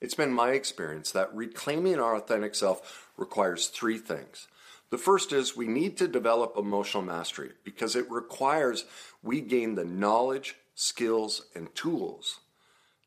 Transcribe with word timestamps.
It's 0.00 0.14
been 0.14 0.32
my 0.32 0.50
experience 0.50 1.12
that 1.12 1.34
reclaiming 1.34 1.98
our 1.98 2.16
authentic 2.16 2.54
self 2.54 3.10
requires 3.16 3.68
three 3.68 3.98
things. 3.98 4.48
The 4.90 4.98
first 4.98 5.32
is 5.32 5.56
we 5.56 5.66
need 5.66 5.96
to 5.98 6.08
develop 6.08 6.56
emotional 6.56 7.02
mastery 7.02 7.52
because 7.64 7.96
it 7.96 8.10
requires 8.10 8.84
we 9.22 9.40
gain 9.40 9.74
the 9.74 9.84
knowledge, 9.84 10.56
skills, 10.74 11.46
and 11.54 11.74
tools 11.74 12.40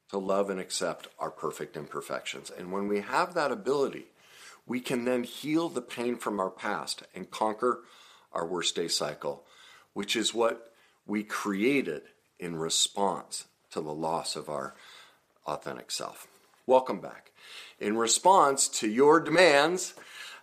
to 0.09 0.17
love 0.17 0.49
and 0.49 0.59
accept 0.59 1.07
our 1.19 1.31
perfect 1.31 1.77
imperfections. 1.77 2.51
And 2.57 2.71
when 2.71 2.87
we 2.87 3.01
have 3.01 3.33
that 3.33 3.51
ability, 3.51 4.07
we 4.65 4.79
can 4.79 5.05
then 5.05 5.23
heal 5.23 5.69
the 5.69 5.81
pain 5.81 6.17
from 6.17 6.39
our 6.39 6.49
past 6.49 7.03
and 7.15 7.31
conquer 7.31 7.83
our 8.33 8.45
worst 8.45 8.75
day 8.75 8.87
cycle, 8.87 9.45
which 9.93 10.15
is 10.15 10.33
what 10.33 10.73
we 11.05 11.23
created 11.23 12.03
in 12.39 12.55
response 12.55 13.45
to 13.71 13.81
the 13.81 13.93
loss 13.93 14.35
of 14.35 14.49
our 14.49 14.75
authentic 15.45 15.91
self. 15.91 16.27
Welcome 16.67 16.99
back. 16.99 17.31
In 17.79 17.95
response 17.95 18.67
to 18.79 18.89
your 18.89 19.21
demands 19.21 19.93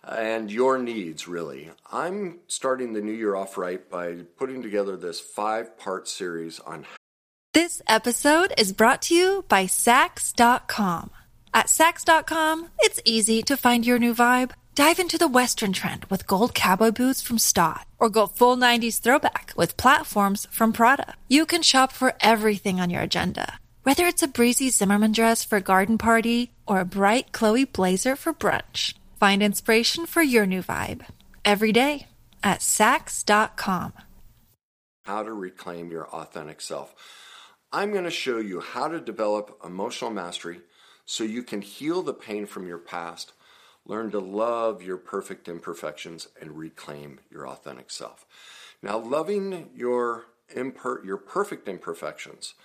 uh, 0.03 0.15
and 0.17 0.51
your 0.51 0.79
needs, 0.79 1.27
really, 1.27 1.69
I'm 1.91 2.39
starting 2.47 2.93
the 2.93 3.01
new 3.01 3.11
year 3.11 3.35
off 3.35 3.59
right 3.59 3.87
by 3.87 4.23
putting 4.35 4.63
together 4.63 4.97
this 4.97 5.19
five 5.19 5.77
part 5.77 6.07
series 6.07 6.59
on. 6.59 6.87
This 7.53 7.79
episode 7.87 8.53
is 8.57 8.73
brought 8.73 9.03
to 9.03 9.13
you 9.13 9.45
by 9.47 9.65
Saks.com. 9.65 11.11
At 11.53 11.67
Saks.com, 11.67 12.69
it's 12.79 12.99
easy 13.05 13.43
to 13.43 13.55
find 13.55 13.85
your 13.85 13.99
new 13.99 14.15
vibe. 14.15 14.51
Dive 14.73 14.97
into 14.97 15.19
the 15.19 15.27
Western 15.27 15.73
trend 15.73 16.05
with 16.05 16.25
gold 16.25 16.55
cowboy 16.55 16.89
boots 16.89 17.21
from 17.21 17.37
Staud, 17.37 17.85
or 17.99 18.09
go 18.09 18.25
full 18.25 18.57
90s 18.57 18.99
throwback 18.99 19.53
with 19.55 19.77
platforms 19.77 20.47
from 20.49 20.73
Prada. 20.73 21.13
You 21.27 21.45
can 21.45 21.61
shop 21.61 21.91
for 21.91 22.15
everything 22.19 22.81
on 22.81 22.89
your 22.89 23.03
agenda, 23.03 23.59
whether 23.85 24.05
it's 24.05 24.21
a 24.21 24.27
breezy 24.27 24.69
Zimmermann 24.69 25.13
dress 25.13 25.45
for 25.45 25.55
a 25.57 25.61
garden 25.61 25.97
party 25.97 26.51
or 26.67 26.79
a 26.81 26.85
bright 26.85 27.31
Chloe 27.31 27.63
blazer 27.65 28.15
for 28.17 28.33
brunch. 28.33 28.95
Find 29.19 29.41
inspiration 29.41 30.05
for 30.05 30.21
your 30.21 30.45
new 30.45 30.61
vibe 30.61 31.05
every 31.45 31.71
day 31.71 32.07
at 32.43 32.59
Saks.com. 32.59 33.93
How 35.05 35.23
to 35.23 35.33
reclaim 35.33 35.91
your 35.91 36.07
authentic 36.07 36.59
self. 36.61 36.93
I'm 37.71 37.91
going 37.91 38.03
to 38.03 38.11
show 38.11 38.39
you 38.39 38.59
how 38.59 38.87
to 38.87 38.99
develop 38.99 39.59
emotional 39.63 40.11
mastery 40.11 40.59
so 41.05 41.23
you 41.23 41.43
can 41.43 41.61
heal 41.61 42.01
the 42.01 42.13
pain 42.13 42.45
from 42.45 42.67
your 42.67 42.79
past 42.79 43.31
Learn 43.87 44.09
to 44.11 44.19
love 44.19 44.81
your 44.81 44.97
perfect 44.97 45.47
imperfections 45.47 46.27
and 46.41 46.57
reclaim 46.57 47.19
your 47.29 47.47
authentic 47.47 47.91
self. 47.91 48.25
Now, 48.81 48.97
loving 48.97 49.69
your 49.75 50.25
imper- 50.55 51.05
your 51.05 51.17
perfect 51.17 51.67
imperfections 51.67 52.55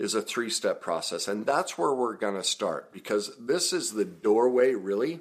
is 0.00 0.14
a 0.14 0.22
three-step 0.22 0.80
process, 0.80 1.28
and 1.28 1.44
that's 1.44 1.76
where 1.76 1.92
we're 1.92 2.16
going 2.16 2.34
to 2.34 2.42
start 2.42 2.90
because 2.90 3.36
this 3.38 3.70
is 3.74 3.92
the 3.92 4.04
doorway 4.04 4.72
really 4.72 5.20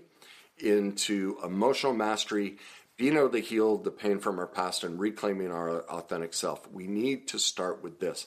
into 0.58 1.38
emotional 1.44 1.94
mastery, 1.94 2.58
being 2.96 3.18
able 3.18 3.30
to 3.30 3.40
heal 3.40 3.78
the 3.78 3.92
pain 3.92 4.20
from 4.20 4.40
our 4.40 4.48
past 4.48 4.86
and 4.86 4.98
reclaiming 4.98 5.52
our 5.52 5.82
authentic 5.82 6.34
self. 6.34 6.66
We 6.72 6.88
need 6.88 7.28
to 7.28 7.40
start 7.40 7.84
with 7.84 8.00
this. 8.00 8.26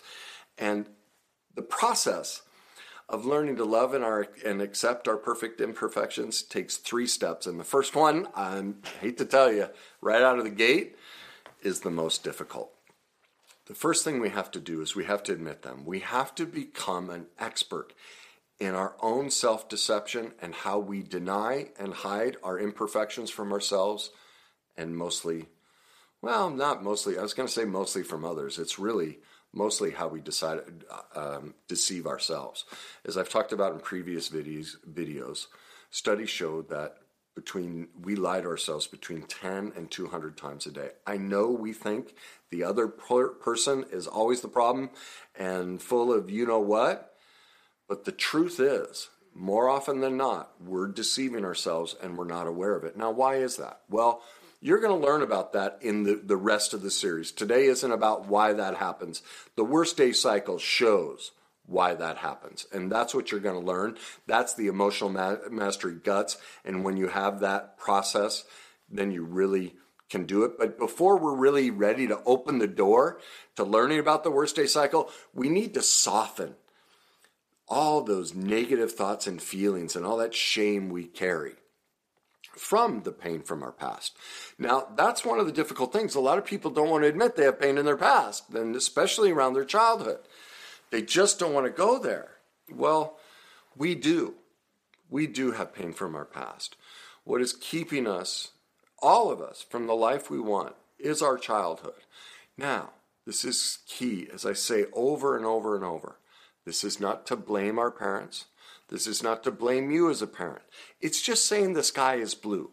And 0.59 0.87
the 1.55 1.63
process 1.63 2.43
of 3.09 3.25
learning 3.25 3.57
to 3.57 3.65
love 3.65 3.95
and, 3.95 4.05
our, 4.05 4.29
and 4.45 4.61
accept 4.61 5.09
our 5.09 5.17
perfect 5.17 5.61
imperfections 5.61 6.43
takes 6.43 6.77
three 6.77 7.07
steps. 7.07 7.47
And 7.47 7.59
the 7.59 7.65
first 7.65 7.95
one, 7.95 8.29
I 8.35 8.63
hate 9.01 9.17
to 9.19 9.25
tell 9.25 9.51
you, 9.51 9.69
right 10.03 10.23
out 10.23 10.39
of 10.39 10.45
the 10.45 10.51
gate, 10.51 10.97
is 11.63 11.81
the 11.81 11.91
most 11.91 12.23
difficult. 12.23 12.73
The 13.73 13.79
first 13.79 14.05
thing 14.05 14.21
we 14.21 14.29
have 14.29 14.51
to 14.51 14.61
do 14.61 14.83
is 14.83 14.95
we 14.95 15.07
have 15.07 15.23
to 15.23 15.33
admit 15.33 15.63
them. 15.63 15.87
We 15.87 16.01
have 16.01 16.35
to 16.35 16.45
become 16.45 17.09
an 17.09 17.29
expert 17.39 17.95
in 18.61 18.75
our 18.75 18.95
own 19.01 19.31
self 19.31 19.67
deception 19.67 20.33
and 20.43 20.55
how 20.55 20.79
we 20.79 21.03
deny 21.03 21.71
and 21.79 21.95
hide 21.95 22.37
our 22.43 22.59
imperfections 22.59 23.31
from 23.31 23.51
ourselves 23.51 24.11
and 24.77 24.95
mostly, 24.95 25.47
well, 26.21 26.51
not 26.51 26.85
mostly, 26.85 27.17
I 27.17 27.23
was 27.23 27.33
going 27.33 27.47
to 27.47 27.53
say 27.53 27.65
mostly 27.65 28.03
from 28.03 28.27
others. 28.27 28.59
It's 28.59 28.79
really 28.79 29.21
mostly 29.55 29.93
how 29.93 30.07
we 30.07 30.21
decide 30.21 30.61
um, 31.15 31.55
deceive 31.67 32.07
ourselves. 32.07 32.67
As 33.07 33.17
I've 33.17 33.31
talked 33.31 33.55
about 33.55 33.73
in 33.73 33.81
previous 33.81 34.29
videos, 34.29 34.77
videos, 34.87 35.47
studies 35.91 36.29
showed 36.29 36.69
that 36.69 36.99
between 37.35 37.89
we 38.01 38.15
lie 38.15 38.41
to 38.41 38.49
ourselves 38.49 38.87
between 38.87 39.23
10 39.23 39.73
and 39.77 39.91
200 39.91 40.37
times 40.37 40.67
a 40.67 40.71
day. 40.71 40.91
I 41.07 41.17
know 41.17 41.51
we 41.51 41.73
think 41.73 42.15
the 42.51 42.65
other 42.65 42.89
per- 42.89 43.29
person 43.29 43.85
is 43.91 44.07
always 44.07 44.41
the 44.41 44.49
problem 44.49 44.91
and 45.35 45.81
full 45.81 46.13
of 46.13 46.31
you 46.31 46.47
know 46.47 46.61
what, 46.61 47.15
but 47.89 48.05
the 48.05 48.13
truth 48.13 48.61
is, 48.61 49.09
more 49.35 49.69
often 49.69 50.01
than 50.01 50.17
not, 50.17 50.53
we're 50.61 50.89
deceiving 50.89 51.45
ourselves 51.45 51.97
and 52.03 52.19
we're 52.19 52.25
not 52.25 52.47
aware 52.47 52.77
of 52.77 52.85
it. 52.85 52.97
Now, 52.97 53.11
why 53.11 53.37
is 53.37 53.57
that? 53.57 53.81
Well, 53.89 54.23
you're 54.61 54.81
going 54.81 54.99
to 54.99 55.07
learn 55.07 55.23
about 55.23 55.55
that 55.55 55.79
in 55.81 56.05
the, 56.05 56.21
the 56.23 56.37
rest 56.37 56.75
of 56.75 56.83
the 56.83 56.91
series. 56.91 57.33
Today 57.33 57.65
isn't 57.65 57.91
about 57.91 58.29
why 58.29 58.53
that 58.53 58.77
happens. 58.77 59.23
The 59.57 59.65
worst 59.65 59.97
day 59.97 60.13
cycle 60.13 60.59
shows 60.59 61.33
why 61.67 61.95
that 61.95 62.19
happens. 62.19 62.67
And 62.73 62.91
that's 62.91 63.15
what 63.15 63.31
you're 63.31 63.41
going 63.41 63.61
to 63.61 63.67
learn. 63.67 63.97
That's 64.27 64.55
the 64.55 64.67
emotional 64.67 65.11
ma- 65.11 65.37
mastery 65.51 65.95
guts. 65.95 66.37
And 66.65 66.85
when 66.85 66.97
you 66.97 67.09
have 67.09 67.41
that 67.41 67.79
process, 67.79 68.45
then 68.91 69.11
you 69.11 69.25
really 69.25 69.77
can 70.11 70.27
do 70.27 70.45
it. 70.45 70.59
But 70.59 70.79
before 70.79 71.19
we're 71.19 71.35
really 71.35 71.71
ready 71.71 72.07
to 72.07 72.23
open 72.27 72.59
the 72.59 72.67
door 72.67 73.19
to 73.57 73.65
learning 73.65 73.99
about 73.99 74.25
the 74.25 74.31
worst 74.31 74.57
day 74.57 74.67
cycle, 74.67 75.11
we 75.33 75.49
need 75.49 75.75
to 75.75 75.83
soften 75.83 76.55
all 77.69 78.03
those 78.03 78.35
negative 78.35 78.93
thoughts 78.93 79.27
and 79.27 79.41
feelings 79.41 79.97
and 79.97 80.05
all 80.05 80.19
that 80.19 80.35
shame 80.35 80.91
we 80.91 81.05
carry 81.05 81.55
from 82.55 83.03
the 83.03 83.13
pain 83.13 83.43
from 83.43 83.63
our 83.63 83.73
past. 83.73 84.15
Now, 84.59 84.87
that's 84.95 85.25
one 85.25 85.39
of 85.39 85.47
the 85.47 85.53
difficult 85.53 85.93
things. 85.93 86.15
A 86.15 86.21
lot 86.21 86.37
of 86.37 86.45
people 86.45 86.71
don't 86.71 86.91
want 86.91 87.05
to 87.05 87.09
admit 87.09 87.35
they 87.35 87.45
have 87.45 87.61
pain 87.61 87.79
in 87.79 87.87
their 87.87 87.97
past, 87.97 88.51
and 88.51 88.77
especially 88.77 89.31
around 89.31 89.55
their 89.55 89.65
childhood. 89.65 90.19
They 90.93 91.03
just 91.03 91.39
don't 91.39 91.55
want 91.55 91.65
to 91.67 91.73
go 91.73 91.99
there. 91.99 92.33
Well, 92.71 93.17
we 93.75 93.95
do. 93.95 94.35
We 95.09 95.27
do 95.27 95.53
have 95.53 95.75
pain 95.75 95.95
from 95.95 96.15
our 96.15 96.27
past. 96.27 96.77
What 97.25 97.41
is 97.41 97.55
keeping 97.55 98.07
us, 98.07 98.51
all 99.01 99.31
of 99.31 99.41
us, 99.41 99.65
from 99.69 99.87
the 99.87 99.95
life 99.95 100.31
we 100.31 100.39
want 100.39 100.75
is 100.99 101.23
our 101.23 101.39
childhood. 101.39 102.05
Now, 102.59 102.91
this 103.27 103.43
is 103.43 103.79
key, 103.87 104.29
as 104.33 104.45
I 104.45 104.53
say 104.53 104.85
over 104.93 105.35
and 105.35 105.47
over 105.47 105.75
and 105.75 105.85
over. 105.85 106.19
This 106.67 106.85
is 106.85 107.01
not 107.01 107.27
to 107.29 107.37
blame 107.37 107.79
our 107.79 107.91
parents. 107.91 108.45
This 108.91 109.07
is 109.07 109.23
not 109.23 109.43
to 109.45 109.51
blame 109.51 109.91
you 109.91 110.11
as 110.11 110.21
a 110.21 110.27
parent. 110.27 110.63
It's 111.01 111.23
just 111.23 111.47
saying 111.47 111.73
the 111.73 111.83
sky 111.83 112.17
is 112.17 112.35
blue. 112.35 112.71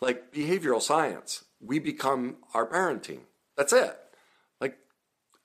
Like 0.00 0.32
behavioral 0.32 0.82
science, 0.82 1.44
we 1.60 1.78
become 1.78 2.38
our 2.52 2.66
parenting. 2.66 3.20
That's 3.56 3.72
it. 3.72 3.96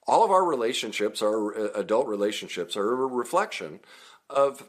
All 0.09 0.25
of 0.25 0.31
our 0.31 0.43
relationships, 0.43 1.21
our 1.21 1.55
uh, 1.55 1.69
adult 1.75 2.07
relationships, 2.07 2.75
are 2.75 2.91
a 2.91 3.05
reflection 3.05 3.79
of 4.27 4.67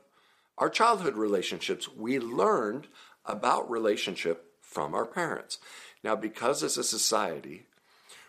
our 0.59 0.69
childhood 0.69 1.17
relationships. 1.17 1.89
We 1.89 2.19
learned 2.19 2.89
about 3.25 3.71
relationship 3.71 4.53
from 4.61 4.95
our 4.95 5.07
parents. 5.07 5.59
Now, 6.05 6.15
because 6.15 6.63
as 6.63 6.77
a 6.77 6.85
society, 6.85 7.67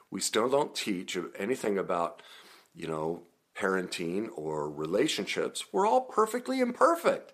we 0.09 0.21
still 0.21 0.47
don't 0.47 0.73
teach 0.73 1.17
anything 1.37 1.77
about, 1.77 2.21
you 2.73 2.87
know, 2.87 3.23
parenting 3.57 4.29
or 4.33 4.69
relationships, 4.71 5.65
we're 5.73 5.85
all 5.85 6.01
perfectly 6.01 6.61
imperfect. 6.61 7.33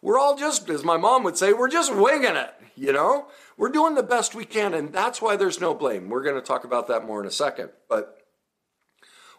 We're 0.00 0.18
all 0.18 0.36
just, 0.36 0.70
as 0.70 0.84
my 0.84 0.96
mom 0.96 1.24
would 1.24 1.36
say, 1.36 1.52
we're 1.52 1.68
just 1.68 1.92
winging 1.92 2.36
it, 2.36 2.54
you 2.76 2.92
know? 2.92 3.26
We're 3.56 3.70
doing 3.70 3.96
the 3.96 4.04
best 4.04 4.36
we 4.36 4.44
can, 4.44 4.74
and 4.74 4.92
that's 4.92 5.20
why 5.20 5.34
there's 5.34 5.60
no 5.60 5.74
blame. 5.74 6.08
We're 6.08 6.22
going 6.22 6.36
to 6.36 6.40
talk 6.40 6.62
about 6.62 6.86
that 6.86 7.04
more 7.04 7.20
in 7.20 7.26
a 7.26 7.32
second, 7.32 7.70
but 7.88 8.17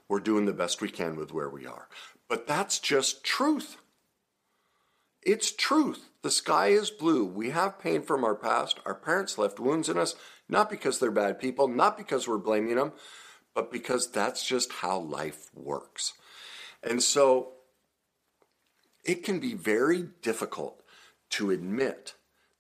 we're 0.10 0.20
doing 0.20 0.46
the 0.46 0.54
best 0.54 0.82
we 0.82 0.90
can 0.90 1.16
with 1.16 1.32
where 1.32 1.50
we 1.50 1.66
are. 1.66 1.88
But 2.28 2.48
that's 2.48 2.80
just 2.80 3.24
truth. 3.24 3.78
It's 5.22 5.52
truth. 5.52 6.10
The 6.22 6.32
sky 6.32 6.70
is 6.70 6.90
blue. 6.90 7.24
We 7.24 7.52
have 7.52 7.80
pain 7.80 8.02
from 8.02 8.24
our 8.24 8.36
past. 8.36 8.80
Our 8.86 8.96
parents 8.96 9.38
left 9.38 9.60
wounds 9.60 9.88
in 9.88 9.98
us, 9.98 10.16
not 10.50 10.70
because 10.70 11.00
they're 11.00 11.12
bad 11.12 11.40
people, 11.40 11.68
not 11.68 11.98
because 11.98 12.28
we're 12.28 12.38
blaming 12.38 12.76
them, 12.76 12.94
but 13.54 13.72
because 13.72 14.12
that's 14.12 14.46
just 14.46 14.72
how 14.72 15.00
life 15.00 15.50
works. 15.54 16.14
And 16.84 17.04
so 17.04 17.54
it 19.04 19.24
can 19.24 19.40
be 19.40 19.54
very 19.54 20.08
difficult 20.22 20.82
to 21.32 21.52
admit 21.52 22.16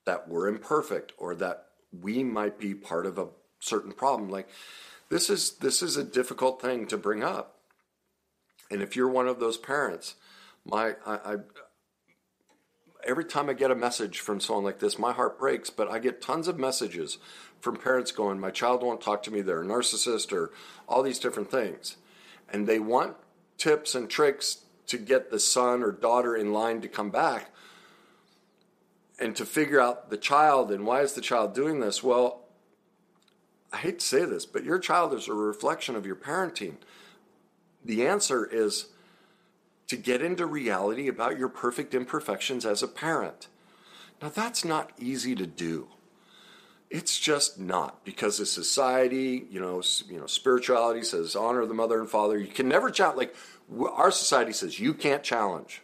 that 0.05 0.27
we're 0.27 0.47
imperfect 0.47 1.13
or 1.17 1.35
that 1.35 1.65
we 1.91 2.23
might 2.23 2.59
be 2.59 2.73
part 2.73 3.05
of 3.05 3.17
a 3.17 3.27
certain 3.59 3.91
problem. 3.91 4.29
Like 4.29 4.49
this 5.09 5.29
is 5.29 5.57
this 5.57 5.81
is 5.81 5.97
a 5.97 6.03
difficult 6.03 6.61
thing 6.61 6.87
to 6.87 6.97
bring 6.97 7.23
up. 7.23 7.59
And 8.71 8.81
if 8.81 8.95
you're 8.95 9.09
one 9.09 9.27
of 9.27 9.39
those 9.39 9.57
parents, 9.57 10.15
my 10.65 10.95
I, 11.05 11.15
I 11.33 11.35
every 13.05 13.25
time 13.25 13.49
I 13.49 13.53
get 13.53 13.71
a 13.71 13.75
message 13.75 14.19
from 14.19 14.39
someone 14.39 14.65
like 14.65 14.79
this, 14.79 14.99
my 14.99 15.13
heart 15.13 15.39
breaks, 15.39 15.69
but 15.69 15.89
I 15.89 15.99
get 15.99 16.21
tons 16.21 16.47
of 16.47 16.59
messages 16.59 17.17
from 17.61 17.77
parents 17.77 18.11
going, 18.11 18.39
My 18.39 18.51
child 18.51 18.83
won't 18.83 19.01
talk 19.01 19.23
to 19.23 19.31
me, 19.31 19.41
they're 19.41 19.61
a 19.61 19.65
narcissist, 19.65 20.31
or 20.31 20.51
all 20.87 21.03
these 21.03 21.19
different 21.19 21.51
things. 21.51 21.97
And 22.51 22.67
they 22.67 22.79
want 22.79 23.15
tips 23.57 23.95
and 23.95 24.09
tricks 24.09 24.59
to 24.87 24.97
get 24.97 25.29
the 25.29 25.39
son 25.39 25.83
or 25.83 25.91
daughter 25.91 26.35
in 26.35 26.53
line 26.53 26.81
to 26.81 26.87
come 26.87 27.09
back. 27.11 27.51
and 29.19 29.35
to 29.35 29.45
figure 29.45 29.81
out 29.81 30.09
the 30.09 30.17
child 30.17 30.71
and 30.71 30.85
why 30.85 31.01
is 31.01 31.13
the 31.13 31.21
child 31.21 31.53
doing 31.53 31.81
this? 31.81 32.01
Well, 32.01 32.45
I 33.71 33.77
hate 33.77 33.99
to 33.99 34.05
say 34.05 34.25
this, 34.25 34.45
but 34.45 34.63
your 34.63 34.79
child 34.79 35.13
is 35.13 35.27
a 35.27 35.33
reflection 35.33 35.95
of 35.95 36.05
your 36.05 36.15
parenting. 36.15 36.75
The 37.85 38.07
answer 38.07 38.45
is 38.45 38.87
to 39.87 39.95
get 39.95 40.21
into 40.21 40.45
reality 40.45 41.07
about 41.07 41.37
your 41.37 41.49
perfect 41.49 41.93
imperfections 41.93 42.65
as 42.65 42.83
a 42.83 42.87
parent. 42.87 43.47
Now, 44.21 44.29
that's 44.29 44.65
not 44.65 44.91
easy 44.99 45.35
to 45.35 45.47
do. 45.47 45.87
It's 46.89 47.19
just 47.19 47.59
not 47.59 48.03
because 48.03 48.39
the 48.39 48.45
society, 48.45 49.45
you 49.49 49.59
know, 49.59 49.81
you 50.07 50.19
know, 50.19 50.25
spirituality 50.25 51.03
says 51.03 51.35
honor 51.35 51.65
the 51.65 51.73
mother 51.73 51.99
and 51.99 52.09
father. 52.09 52.37
You 52.37 52.47
can 52.47 52.67
never 52.67 52.89
challenge. 52.89 53.17
Like 53.17 53.35
our 53.95 54.11
society 54.11 54.53
says, 54.53 54.79
you 54.79 54.95
can't 54.95 55.21
challenge 55.21 55.81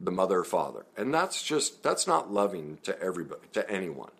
the 0.00 0.12
mother 0.12 0.38
or 0.38 0.44
father, 0.44 0.86
and 0.96 1.12
that's 1.12 1.42
just 1.42 1.82
that's 1.82 2.06
not 2.06 2.32
loving 2.32 2.78
to 2.84 2.98
everybody, 3.00 3.42
to 3.52 3.68
anyone. 3.68 4.12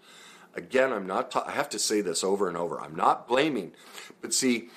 Again, 0.56 0.92
I'm 0.92 1.06
not. 1.06 1.30
Ta- 1.30 1.44
I 1.46 1.52
have 1.52 1.68
to 1.70 1.78
say 1.78 2.00
this 2.00 2.22
over 2.22 2.48
and 2.48 2.56
over. 2.56 2.80
I'm 2.80 2.94
not 2.94 3.26
blaming, 3.26 3.72
but 4.20 4.32
see, 4.32 4.68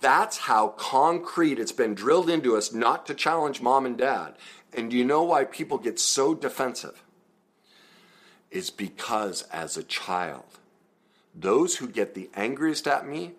that's 0.00 0.38
how 0.38 0.68
concrete 0.68 1.58
it's 1.58 1.72
been 1.72 1.94
drilled 1.94 2.30
into 2.30 2.56
us 2.56 2.72
not 2.72 3.06
to 3.06 3.14
challenge 3.14 3.60
mom 3.60 3.86
and 3.86 3.96
dad. 3.96 4.34
And 4.72 4.92
you 4.92 5.04
know 5.04 5.22
why 5.22 5.44
people 5.44 5.78
get 5.78 5.98
so 5.98 6.34
defensive? 6.34 7.02
Is 8.50 8.70
because 8.70 9.42
as 9.52 9.76
a 9.76 9.82
child, 9.82 10.44
those 11.34 11.76
who 11.76 11.88
get 11.88 12.14
the 12.14 12.30
angriest 12.34 12.86
at 12.86 13.06
me, 13.06 13.32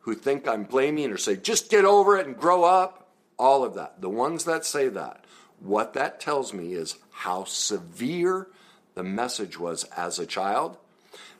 who 0.00 0.14
think 0.14 0.48
I'm 0.48 0.64
blaming 0.64 1.10
or 1.10 1.18
say, 1.18 1.36
just 1.36 1.70
get 1.70 1.84
over 1.84 2.16
it 2.16 2.26
and 2.26 2.36
grow 2.36 2.64
up, 2.64 3.08
all 3.38 3.64
of 3.64 3.74
that, 3.74 4.00
the 4.00 4.08
ones 4.08 4.44
that 4.44 4.64
say 4.64 4.88
that, 4.88 5.24
what 5.58 5.94
that 5.94 6.20
tells 6.20 6.52
me 6.52 6.74
is 6.74 6.96
how 7.10 7.44
severe 7.44 8.48
the 8.94 9.02
message 9.02 9.58
was 9.58 9.84
as 9.96 10.18
a 10.18 10.26
child 10.26 10.76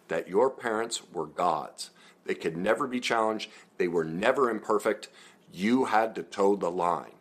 that 0.09 0.29
your 0.29 0.51
parents 0.51 1.03
were 1.13 1.27
gods. 1.27 1.91
They 2.25 2.35
could 2.35 2.57
never 2.57 2.87
be 2.87 3.01
challenged. 3.01 3.51
They 3.79 3.89
were 3.89 4.05
never 4.05 4.51
imperfect. 4.51 5.09
You 5.53 5.87
had 5.87 6.15
to 6.15 6.23
toe 6.23 6.57
the 6.57 6.71
line. 6.71 7.13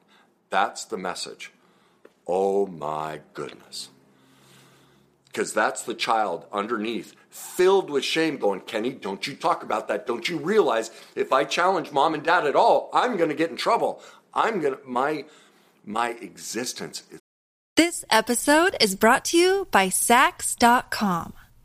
That's 0.50 0.86
the 0.86 0.98
message. 0.98 1.52
Oh 2.28 2.68
my 2.68 3.22
goodness. 3.34 3.90
Because 5.26 5.54
that's 5.54 5.84
the 5.84 5.94
child 5.94 6.46
underneath, 6.52 7.16
filled 7.30 7.90
with 7.90 8.04
shame, 8.04 8.38
going, 8.38 8.60
Kenny, 8.62 8.92
don't 8.92 9.26
you 9.26 9.34
talk 9.34 9.64
about 9.64 9.88
that. 9.88 10.06
Don't 10.06 10.28
you 10.28 10.38
realize 10.38 10.92
if 11.16 11.32
I 11.32 11.46
challenge 11.46 11.94
mom 11.94 12.14
and 12.14 12.24
dad 12.24 12.46
at 12.46 12.56
all, 12.56 12.90
I'm 12.94 13.16
going 13.16 13.30
to 13.30 13.36
get 13.36 13.50
in 13.50 13.56
trouble. 13.56 14.02
I'm 14.34 14.60
going 14.60 14.76
to, 14.76 14.80
my, 14.86 15.26
my 15.86 16.10
existence 16.10 17.04
is. 17.10 17.20
This 17.78 18.04
episode 18.10 18.76
is 18.82 18.96
brought 18.96 19.24
to 19.26 19.38
you 19.38 19.68
by 19.72 19.88
Saks.com. 19.88 21.34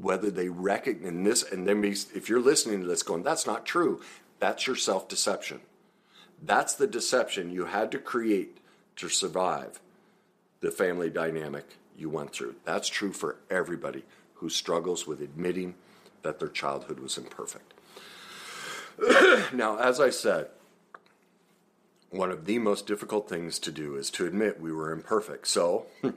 Whether 0.00 0.30
they 0.30 0.48
recognize 0.48 1.24
this, 1.24 1.52
and 1.52 1.66
then 1.66 1.82
if 1.84 2.28
you're 2.28 2.40
listening 2.40 2.80
to 2.80 2.86
this 2.86 3.02
going, 3.02 3.22
that's 3.22 3.46
not 3.46 3.64
true, 3.64 4.00
that's 4.38 4.66
your 4.66 4.76
self 4.76 5.08
deception. 5.08 5.60
That's 6.42 6.74
the 6.74 6.86
deception 6.86 7.50
you 7.50 7.66
had 7.66 7.90
to 7.92 7.98
create 7.98 8.58
to 8.96 9.08
survive 9.08 9.80
the 10.60 10.70
family 10.70 11.10
dynamic 11.10 11.64
you 11.96 12.10
went 12.10 12.32
through. 12.32 12.56
That's 12.64 12.88
true 12.88 13.12
for 13.12 13.36
everybody 13.50 14.04
who 14.34 14.50
struggles 14.50 15.06
with 15.06 15.20
admitting 15.20 15.74
that 16.22 16.38
their 16.38 16.48
childhood 16.48 17.00
was 17.00 17.16
imperfect. 17.16 17.72
now, 19.52 19.78
as 19.78 20.00
I 20.00 20.10
said, 20.10 20.48
one 22.10 22.30
of 22.30 22.46
the 22.46 22.58
most 22.58 22.86
difficult 22.86 23.28
things 23.28 23.58
to 23.60 23.70
do 23.70 23.96
is 23.96 24.10
to 24.10 24.26
admit 24.26 24.60
we 24.60 24.72
were 24.72 24.92
imperfect. 24.92 25.46
So, 25.48 25.86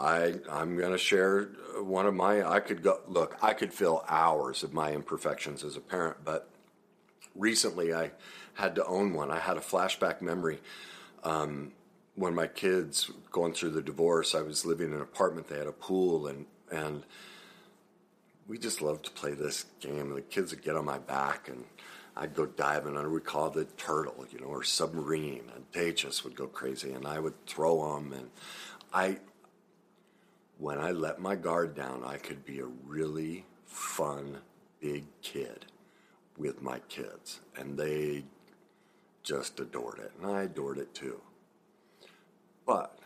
I 0.00 0.34
I'm 0.50 0.76
going 0.76 0.92
to 0.92 0.98
share 0.98 1.50
one 1.76 2.06
of 2.06 2.14
my 2.14 2.42
I 2.42 2.60
could 2.60 2.82
go 2.82 3.00
look, 3.06 3.36
I 3.42 3.52
could 3.52 3.72
fill 3.72 4.04
hours 4.08 4.62
of 4.62 4.72
my 4.72 4.92
imperfections 4.92 5.62
as 5.62 5.76
a 5.76 5.80
parent, 5.80 6.18
but 6.24 6.48
recently 7.34 7.92
I 7.92 8.12
had 8.54 8.74
to 8.76 8.84
own 8.86 9.12
one. 9.12 9.30
I 9.30 9.38
had 9.38 9.56
a 9.56 9.60
flashback 9.60 10.20
memory. 10.20 10.58
Um, 11.22 11.72
when 12.14 12.34
my 12.34 12.46
kids 12.46 13.10
going 13.30 13.52
through 13.52 13.70
the 13.70 13.82
divorce, 13.82 14.34
I 14.34 14.42
was 14.42 14.64
living 14.66 14.88
in 14.88 14.94
an 14.94 15.00
apartment. 15.00 15.48
They 15.48 15.58
had 15.58 15.66
a 15.66 15.72
pool, 15.72 16.26
and 16.26 16.46
and 16.70 17.04
we 18.48 18.58
just 18.58 18.82
loved 18.82 19.04
to 19.04 19.10
play 19.12 19.32
this 19.32 19.66
game. 19.80 20.10
The 20.14 20.22
kids 20.22 20.50
would 20.52 20.62
get 20.62 20.76
on 20.76 20.84
my 20.84 20.98
back, 20.98 21.48
and 21.48 21.64
I'd 22.16 22.34
go 22.34 22.46
diving 22.46 22.96
under. 22.96 23.10
We 23.10 23.20
called 23.20 23.56
it 23.56 23.78
turtle, 23.78 24.26
you 24.32 24.40
know, 24.40 24.46
or 24.46 24.64
submarine, 24.64 25.44
and 25.54 25.64
they 25.72 25.92
just 25.92 26.24
would 26.24 26.34
go 26.34 26.46
crazy. 26.46 26.92
And 26.92 27.06
I 27.06 27.20
would 27.20 27.46
throw 27.46 27.94
them, 27.94 28.12
and 28.12 28.30
I, 28.92 29.18
when 30.60 30.78
I 30.78 30.90
let 30.90 31.18
my 31.18 31.36
guard 31.36 31.74
down, 31.74 32.04
I 32.04 32.18
could 32.18 32.44
be 32.44 32.60
a 32.60 32.66
really 32.86 33.46
fun 33.64 34.38
big 34.78 35.04
kid 35.22 35.64
with 36.36 36.60
my 36.60 36.80
kids, 36.80 37.40
and 37.56 37.78
they 37.78 38.24
just 39.22 39.58
adored 39.58 39.98
it, 39.98 40.12
and 40.20 40.30
I 40.30 40.42
adored 40.42 40.78
it 40.78 40.94
too. 40.94 41.20
But 42.66 42.98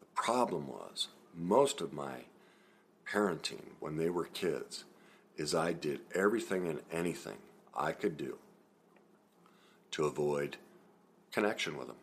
the 0.00 0.06
problem 0.14 0.66
was, 0.66 1.08
most 1.34 1.80
of 1.80 1.92
my 1.92 2.24
parenting 3.08 3.62
when 3.78 3.96
they 3.96 4.10
were 4.10 4.24
kids 4.26 4.84
is 5.36 5.54
I 5.54 5.72
did 5.72 6.00
everything 6.14 6.66
and 6.66 6.80
anything 6.90 7.38
I 7.76 7.92
could 7.92 8.16
do 8.16 8.38
to 9.92 10.04
avoid 10.04 10.56
connection 11.30 11.76
with 11.76 11.86
them. 11.86 11.96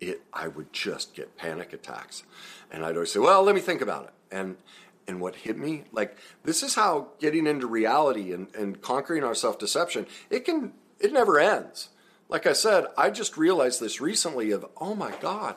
It, 0.00 0.22
I 0.32 0.48
would 0.48 0.72
just 0.72 1.14
get 1.14 1.36
panic 1.36 1.72
attacks, 1.72 2.22
and 2.70 2.84
I'd 2.84 2.94
always 2.94 3.12
say, 3.12 3.20
"Well, 3.20 3.42
let 3.42 3.54
me 3.54 3.60
think 3.60 3.80
about 3.80 4.04
it." 4.04 4.12
And 4.30 4.56
and 5.06 5.20
what 5.20 5.34
hit 5.34 5.58
me, 5.58 5.84
like 5.92 6.16
this 6.44 6.62
is 6.62 6.74
how 6.74 7.08
getting 7.18 7.46
into 7.46 7.66
reality 7.66 8.32
and, 8.32 8.54
and 8.54 8.80
conquering 8.80 9.24
our 9.24 9.34
self 9.34 9.58
deception. 9.58 10.06
It 10.30 10.44
can, 10.44 10.72
it 11.00 11.12
never 11.12 11.38
ends 11.38 11.90
like 12.30 12.46
I 12.46 12.52
said, 12.52 12.86
I 12.96 13.10
just 13.10 13.36
realized 13.36 13.80
this 13.80 14.00
recently 14.00 14.52
of, 14.52 14.64
oh 14.80 14.94
my 14.94 15.12
God, 15.20 15.56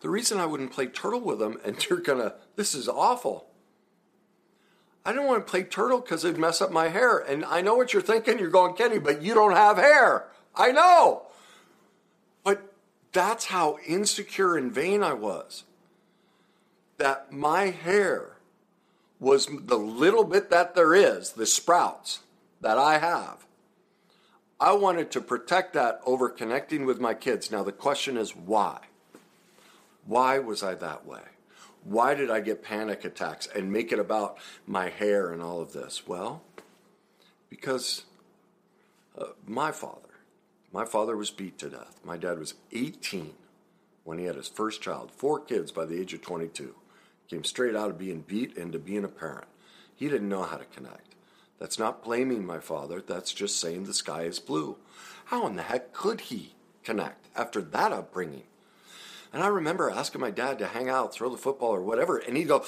the 0.00 0.08
reason 0.08 0.38
I 0.38 0.46
wouldn't 0.46 0.72
play 0.72 0.86
turtle 0.86 1.20
with 1.20 1.40
them, 1.40 1.58
and 1.64 1.84
you're 1.90 2.00
gonna, 2.00 2.34
this 2.56 2.74
is 2.74 2.88
awful. 2.88 3.46
I 5.04 5.12
didn't 5.12 5.26
want 5.26 5.44
to 5.44 5.50
play 5.50 5.64
turtle 5.64 6.00
because 6.00 6.24
it'd 6.24 6.38
mess 6.38 6.60
up 6.60 6.70
my 6.70 6.88
hair. 6.88 7.18
And 7.18 7.44
I 7.44 7.62
know 7.62 7.74
what 7.74 7.92
you're 7.92 8.02
thinking. 8.02 8.38
You're 8.38 8.50
going, 8.50 8.74
Kenny, 8.74 8.98
but 8.98 9.22
you 9.22 9.32
don't 9.32 9.56
have 9.56 9.78
hair. 9.78 10.28
I 10.54 10.70
know. 10.70 11.27
That's 13.12 13.46
how 13.46 13.78
insecure 13.86 14.56
and 14.56 14.72
vain 14.72 15.02
I 15.02 15.14
was. 15.14 15.64
That 16.98 17.32
my 17.32 17.66
hair 17.66 18.36
was 19.20 19.46
the 19.46 19.78
little 19.78 20.24
bit 20.24 20.50
that 20.50 20.74
there 20.74 20.94
is, 20.94 21.32
the 21.32 21.46
sprouts 21.46 22.20
that 22.60 22.78
I 22.78 22.98
have, 22.98 23.46
I 24.60 24.72
wanted 24.72 25.10
to 25.12 25.20
protect 25.20 25.74
that 25.74 26.00
over 26.04 26.28
connecting 26.28 26.84
with 26.84 27.00
my 27.00 27.14
kids. 27.14 27.50
Now, 27.50 27.62
the 27.62 27.72
question 27.72 28.16
is 28.16 28.34
why? 28.34 28.80
Why 30.04 30.38
was 30.38 30.62
I 30.62 30.74
that 30.74 31.06
way? 31.06 31.22
Why 31.84 32.14
did 32.14 32.30
I 32.30 32.40
get 32.40 32.62
panic 32.62 33.04
attacks 33.04 33.46
and 33.46 33.72
make 33.72 33.92
it 33.92 33.98
about 33.98 34.38
my 34.66 34.88
hair 34.88 35.30
and 35.32 35.40
all 35.40 35.60
of 35.60 35.72
this? 35.72 36.08
Well, 36.08 36.42
because 37.48 38.04
uh, 39.16 39.26
my 39.46 39.70
father, 39.70 40.07
my 40.72 40.84
father 40.84 41.16
was 41.16 41.30
beat 41.30 41.58
to 41.58 41.70
death. 41.70 41.98
My 42.04 42.16
dad 42.16 42.38
was 42.38 42.54
18 42.72 43.34
when 44.04 44.18
he 44.18 44.24
had 44.24 44.36
his 44.36 44.48
first 44.48 44.82
child, 44.82 45.10
four 45.10 45.40
kids 45.40 45.72
by 45.72 45.84
the 45.84 46.00
age 46.00 46.12
of 46.14 46.22
22. 46.22 46.74
Came 47.28 47.44
straight 47.44 47.76
out 47.76 47.90
of 47.90 47.98
being 47.98 48.22
beat 48.22 48.56
into 48.56 48.78
being 48.78 49.04
a 49.04 49.08
parent. 49.08 49.48
He 49.94 50.08
didn't 50.08 50.28
know 50.28 50.44
how 50.44 50.56
to 50.56 50.64
connect. 50.64 51.14
That's 51.58 51.78
not 51.78 52.04
blaming 52.04 52.46
my 52.46 52.60
father, 52.60 53.02
that's 53.04 53.32
just 53.32 53.60
saying 53.60 53.84
the 53.84 53.94
sky 53.94 54.22
is 54.22 54.38
blue. 54.38 54.76
How 55.26 55.46
in 55.46 55.56
the 55.56 55.62
heck 55.62 55.92
could 55.92 56.22
he 56.22 56.54
connect 56.84 57.26
after 57.36 57.60
that 57.60 57.92
upbringing? 57.92 58.44
And 59.32 59.42
I 59.42 59.48
remember 59.48 59.90
asking 59.90 60.20
my 60.20 60.30
dad 60.30 60.58
to 60.58 60.66
hang 60.66 60.88
out, 60.88 61.12
throw 61.12 61.28
the 61.28 61.36
football 61.36 61.74
or 61.74 61.82
whatever, 61.82 62.16
and 62.16 62.36
he'd 62.36 62.48
go, 62.48 62.64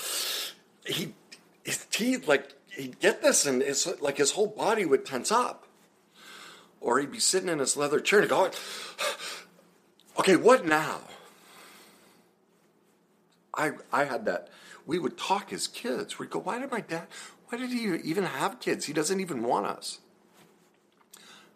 he, 0.85 1.15
his 1.63 1.87
teeth, 1.91 2.29
like, 2.29 2.53
he'd 2.77 3.01
get 3.01 3.23
this, 3.23 3.47
and 3.47 3.63
it's 3.63 3.89
like 4.01 4.19
his 4.19 4.33
whole 4.33 4.49
body 4.49 4.85
would 4.85 5.07
tense 5.07 5.33
up. 5.33 5.67
Or 6.81 6.99
he'd 6.99 7.13
be 7.13 7.21
sitting 7.21 7.49
in 7.49 7.59
his 7.59 7.77
leather 7.77 8.01
chair 8.01 8.21
and 8.21 8.29
go, 8.29 8.51
okay, 10.19 10.37
what 10.37 10.65
now? 10.65 11.01
I, 13.55 13.73
I 13.93 14.05
had 14.05 14.25
that. 14.25 14.49
We 14.87 14.99
would 14.99 15.19
talk 15.19 15.53
as 15.53 15.67
kids. 15.67 16.19
We'd 16.19 16.31
go, 16.31 16.39
why 16.39 16.59
did 16.59 16.71
my 16.71 16.81
dad, 16.81 17.07
Why 17.49 17.59
did 17.59 17.71
he 17.71 17.95
even 18.05 18.25
have 18.25 18.61
kids? 18.61 18.87
He 18.87 18.93
doesn't 18.93 19.21
even 19.21 19.43
want 19.43 19.67
us. 19.67 19.99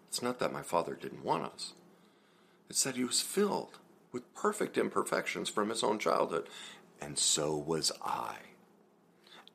It's 0.09 0.23
not 0.23 0.39
that 0.39 0.53
my 0.53 0.63
father 0.63 0.95
didn't 0.95 1.25
want 1.25 1.45
us, 1.45 1.73
it's 2.71 2.85
that 2.85 2.97
he 2.97 3.05
was 3.05 3.21
filled 3.21 3.79
with 4.13 4.33
perfect 4.35 4.79
imperfections 4.79 5.49
from 5.49 5.71
his 5.71 5.83
own 5.83 5.99
childhood. 5.99 6.49
And 7.01 7.19
so 7.19 7.57
was 7.57 7.91
I. 8.05 8.37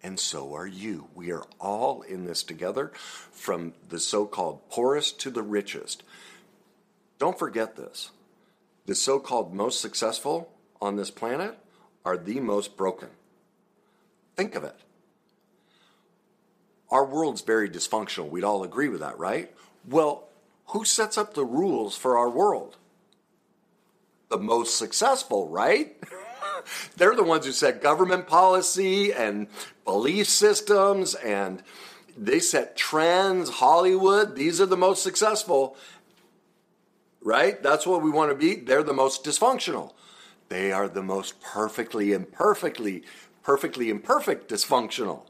And 0.02 0.20
so 0.20 0.56
are 0.56 0.68
you. 0.68 1.08
We 1.14 1.32
are 1.32 1.46
all 1.60 2.02
in 2.04 2.26
this 2.26 2.44
together, 2.44 2.92
from 3.32 3.74
the 3.90 4.00
so 4.00 4.26
called 4.26 4.70
poorest 4.70 5.20
to 5.22 5.30
the 5.30 5.42
richest. 5.42 6.04
Don't 7.18 7.38
forget 7.38 7.76
this. 7.76 8.12
The 8.86 8.96
so 8.96 9.20
called 9.20 9.54
most 9.54 9.82
successful 9.82 10.52
on 10.82 10.96
this 10.96 11.12
planet 11.12 11.58
are 12.06 12.18
the 12.18 12.40
most 12.40 12.78
broken. 12.78 13.10
Think 14.36 14.56
of 14.56 14.64
it. 14.64 14.76
Our 16.90 17.06
world's 17.06 17.42
very 17.42 17.70
dysfunctional. 17.70 18.30
We'd 18.30 18.44
all 18.44 18.64
agree 18.64 18.88
with 18.88 19.02
that, 19.02 19.20
right? 19.20 19.54
Well, 19.88 20.30
who 20.68 20.86
sets 20.86 21.18
up 21.18 21.34
the 21.34 21.46
rules 21.46 21.96
for 21.96 22.18
our 22.18 22.30
world? 22.30 22.78
The 24.30 24.38
most 24.38 24.78
successful, 24.78 25.50
right? 25.50 25.98
They're 26.98 27.16
the 27.16 27.24
ones 27.24 27.46
who 27.46 27.52
set 27.52 27.82
government 27.82 28.28
policy 28.28 29.14
and 29.14 29.48
belief 29.86 30.28
systems 30.28 31.16
and 31.16 31.64
they 32.18 32.40
set 32.40 32.76
trends, 32.76 33.50
Hollywood. 33.50 34.36
These 34.36 34.60
are 34.60 34.66
the 34.66 34.76
most 34.76 35.04
successful, 35.04 35.78
right? 37.22 37.62
That's 37.64 37.88
what 37.88 38.02
we 38.02 38.10
want 38.10 38.32
to 38.32 38.36
be. 38.36 38.56
They're 38.56 38.84
the 38.84 38.94
most 38.94 39.24
dysfunctional. 39.24 39.94
They 40.50 40.72
are 40.72 40.90
the 40.90 41.04
most 41.04 41.40
perfectly 41.42 42.12
imperfectly, 42.12 43.04
perfectly 43.44 43.90
imperfect 43.90 44.52
dysfunctional. 44.52 45.28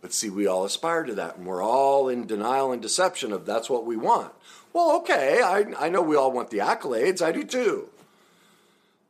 But 0.00 0.12
see, 0.12 0.30
we 0.30 0.46
all 0.46 0.64
aspire 0.64 1.04
to 1.04 1.14
that, 1.14 1.36
and 1.36 1.46
we're 1.46 1.62
all 1.62 2.08
in 2.08 2.26
denial 2.26 2.72
and 2.72 2.80
deception 2.80 3.32
of 3.32 3.46
that's 3.46 3.68
what 3.68 3.84
we 3.84 3.96
want. 3.96 4.32
Well, 4.72 4.96
okay, 4.98 5.40
I, 5.42 5.66
I 5.78 5.88
know 5.88 6.02
we 6.02 6.16
all 6.16 6.32
want 6.32 6.50
the 6.50 6.58
accolades, 6.58 7.20
I 7.20 7.32
do 7.32 7.44
too. 7.44 7.88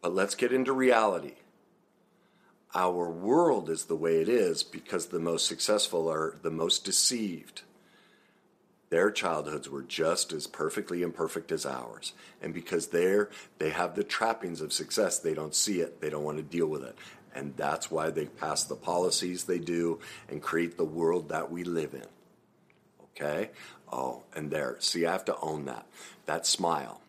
But 0.01 0.15
let's 0.15 0.35
get 0.35 0.53
into 0.53 0.73
reality. 0.73 1.35
Our 2.79 3.11
world 3.11 3.69
is 3.71 3.87
the 3.87 3.97
way 3.97 4.21
it 4.21 4.29
is 4.29 4.63
because 4.63 5.07
the 5.07 5.19
most 5.19 5.49
successful 5.49 6.09
are 6.09 6.37
the 6.43 6.51
most 6.53 6.85
deceived. 6.85 7.63
Their 8.91 9.11
childhoods 9.11 9.69
were 9.69 9.83
just 9.83 10.33
as 10.33 10.47
perfectly 10.47 11.03
imperfect 11.03 11.51
as 11.51 11.67
ours. 11.67 12.13
And 12.41 12.55
because 12.55 12.87
they're, 12.87 13.31
they 13.59 13.71
have 13.71 13.97
the 13.97 14.05
trappings 14.05 14.61
of 14.61 14.73
success, 14.73 15.19
they 15.19 15.35
don't 15.35 15.57
see 15.57 15.81
it, 15.81 16.01
they 16.01 16.09
don't 16.09 16.23
want 16.23 16.37
to 16.37 16.45
deal 16.45 16.69
with 16.69 16.85
it. 16.85 16.97
And 17.35 17.53
that's 17.57 17.91
why 17.91 18.11
they 18.11 18.27
pass 18.27 18.63
the 18.63 18.77
policies 18.77 19.43
they 19.43 19.59
do 19.59 19.99
and 20.29 20.41
create 20.41 20.77
the 20.77 20.85
world 20.85 21.31
that 21.31 21.51
we 21.51 21.65
live 21.65 21.95
in. 21.95 22.07
Okay? 23.11 23.51
Oh, 23.93 24.23
and 24.37 24.53
there. 24.53 24.77
See, 24.79 25.05
I 25.05 25.11
have 25.11 25.25
to 25.25 25.37
own 25.41 25.65
that. 25.65 25.85
That 26.27 26.47
smile. 26.47 27.01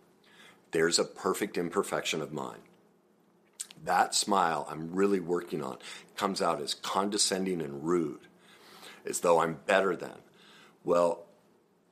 There's 0.71 0.97
a 0.97 1.03
perfect 1.03 1.59
imperfection 1.59 2.23
of 2.23 2.33
mine. 2.33 2.57
That 3.83 4.13
smile 4.13 4.67
I'm 4.69 4.93
really 4.93 5.19
working 5.19 5.63
on 5.63 5.77
comes 6.15 6.41
out 6.41 6.61
as 6.61 6.73
condescending 6.73 7.61
and 7.61 7.83
rude, 7.83 8.27
as 9.05 9.21
though 9.21 9.39
I'm 9.39 9.59
better 9.65 9.95
than. 9.95 10.17
Well, 10.83 11.25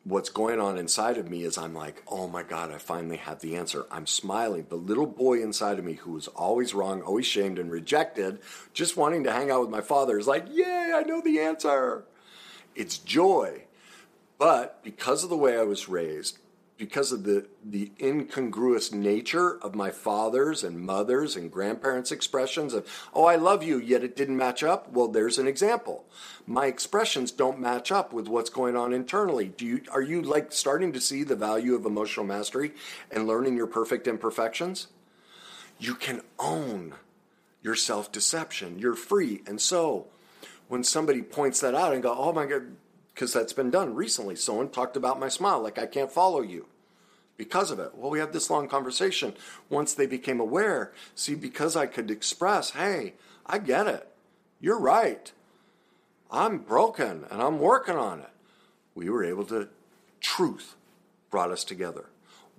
what's 0.04 0.30
going 0.30 0.60
on 0.60 0.78
inside 0.78 1.18
of 1.18 1.30
me 1.30 1.44
is 1.44 1.58
I'm 1.58 1.74
like, 1.74 2.02
oh 2.08 2.28
my 2.28 2.42
God, 2.42 2.72
I 2.72 2.78
finally 2.78 3.18
have 3.18 3.42
the 3.42 3.56
answer. 3.58 3.86
I'm 3.92 4.08
smiling. 4.08 4.66
The 4.70 4.76
little 4.76 5.06
boy 5.06 5.42
inside 5.42 5.80
of 5.80 5.86
me 5.86 5.94
who 5.94 6.12
was 6.12 6.30
always 6.30 6.74
wrong, 6.74 7.02
always 7.02 7.26
shamed 7.26 7.60
and 7.60 7.70
rejected, 7.70 8.40
just 8.74 8.96
wanting 8.96 9.26
to 9.26 9.34
hang 9.34 9.52
out 9.52 9.62
with 9.62 9.70
my 9.70 9.82
father 9.82 10.18
is 10.18 10.28
like, 10.28 10.46
yay, 10.50 10.94
I 10.96 11.04
know 11.04 11.22
the 11.22 11.40
answer. 11.40 12.06
It's 12.74 12.98
joy. 12.98 13.64
But 14.38 14.82
because 14.84 15.24
of 15.24 15.30
the 15.30 15.38
way 15.38 15.58
I 15.58 15.64
was 15.64 15.90
raised, 15.90 16.40
because 16.78 17.12
of 17.12 17.24
the, 17.24 17.48
the 17.66 17.92
incongruous 18.00 18.92
nature 18.92 19.58
of 19.64 19.74
my 19.74 19.90
father's 19.90 20.64
and 20.64 20.80
mother's 20.80 21.36
and 21.36 21.52
grandparents' 21.52 22.12
expressions 22.12 22.74
of, 22.74 22.88
oh, 23.14 23.26
I 23.26 23.36
love 23.36 23.64
you, 23.64 23.80
yet 23.80 24.04
it 24.04 24.16
didn't 24.16 24.38
match 24.38 24.64
up. 24.64 24.92
Well, 24.92 25.08
there's 25.08 25.40
an 25.40 25.48
example. 25.48 26.06
My 26.46 26.68
expressions 26.68 27.32
don't 27.32 27.60
match 27.60 27.92
up 27.92 28.14
with 28.14 28.28
what's 28.28 28.52
going 28.52 28.76
on 28.76 28.94
internally. 28.94 29.48
Do 29.48 29.66
you, 29.66 29.82
are 29.92 30.02
you 30.02 30.22
like 30.22 30.52
starting 30.52 30.94
to 30.94 31.02
see 31.02 31.24
the 31.24 31.36
value 31.36 31.74
of 31.74 31.86
emotional 31.86 32.26
mastery 32.26 32.74
and 33.10 33.28
learning 33.28 33.58
your 33.58 33.68
perfect 33.68 34.08
imperfections? 34.08 34.88
You 35.80 35.96
can 35.96 36.22
own 36.38 36.94
your 37.64 37.76
self 37.76 38.12
deception. 38.12 38.80
You're 38.80 38.96
free. 38.96 39.42
And 39.48 39.60
so 39.60 40.08
when 40.68 40.84
somebody 40.84 41.22
points 41.22 41.60
that 41.62 41.76
out 41.76 41.94
and 41.94 42.04
go, 42.04 42.16
oh 42.16 42.34
my 42.34 42.46
God, 42.46 42.68
because 43.18 43.34
that's 43.34 43.54
been 43.54 43.72
done 43.72 43.96
recently. 43.96 44.36
Someone 44.36 44.70
talked 44.70 44.96
about 44.96 45.20
my 45.20 45.28
smile, 45.28 45.60
like 45.60 45.80
I 45.80 45.88
can't 45.88 46.12
follow 46.12 46.42
you 46.42 46.68
because 47.36 47.72
of 47.72 47.80
it. 47.80 47.96
Well, 47.96 48.12
we 48.12 48.20
had 48.20 48.32
this 48.32 48.52
long 48.52 48.68
conversation. 48.68 49.34
Once 49.72 49.96
they 49.96 50.06
became 50.06 50.40
aware, 50.40 50.92
see, 51.16 51.34
because 51.34 51.76
I 51.76 51.88
could 51.88 52.12
express, 52.12 52.72
hey, 52.72 53.16
I 53.44 53.58
get 53.58 53.88
it. 53.88 54.08
You're 54.62 54.80
right. 54.80 55.32
I'm 56.30 56.60
broken 56.60 57.26
and 57.32 57.42
I'm 57.42 57.58
working 57.58 57.96
on 57.96 58.20
it. 58.20 58.30
We 58.94 59.10
were 59.10 59.24
able 59.24 59.46
to, 59.46 59.70
truth 60.22 60.76
brought 61.32 61.50
us 61.50 61.64
together. 61.64 62.06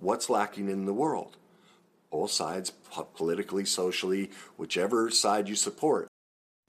What's 0.01 0.29
lacking 0.29 0.69
in 0.69 0.85
the 0.85 0.93
world? 0.93 1.37
All 2.11 2.27
sides, 2.27 2.73
politically, 3.15 3.63
socially, 3.63 4.29
whichever 4.57 5.09
side 5.09 5.47
you 5.47 5.55
support. 5.55 6.09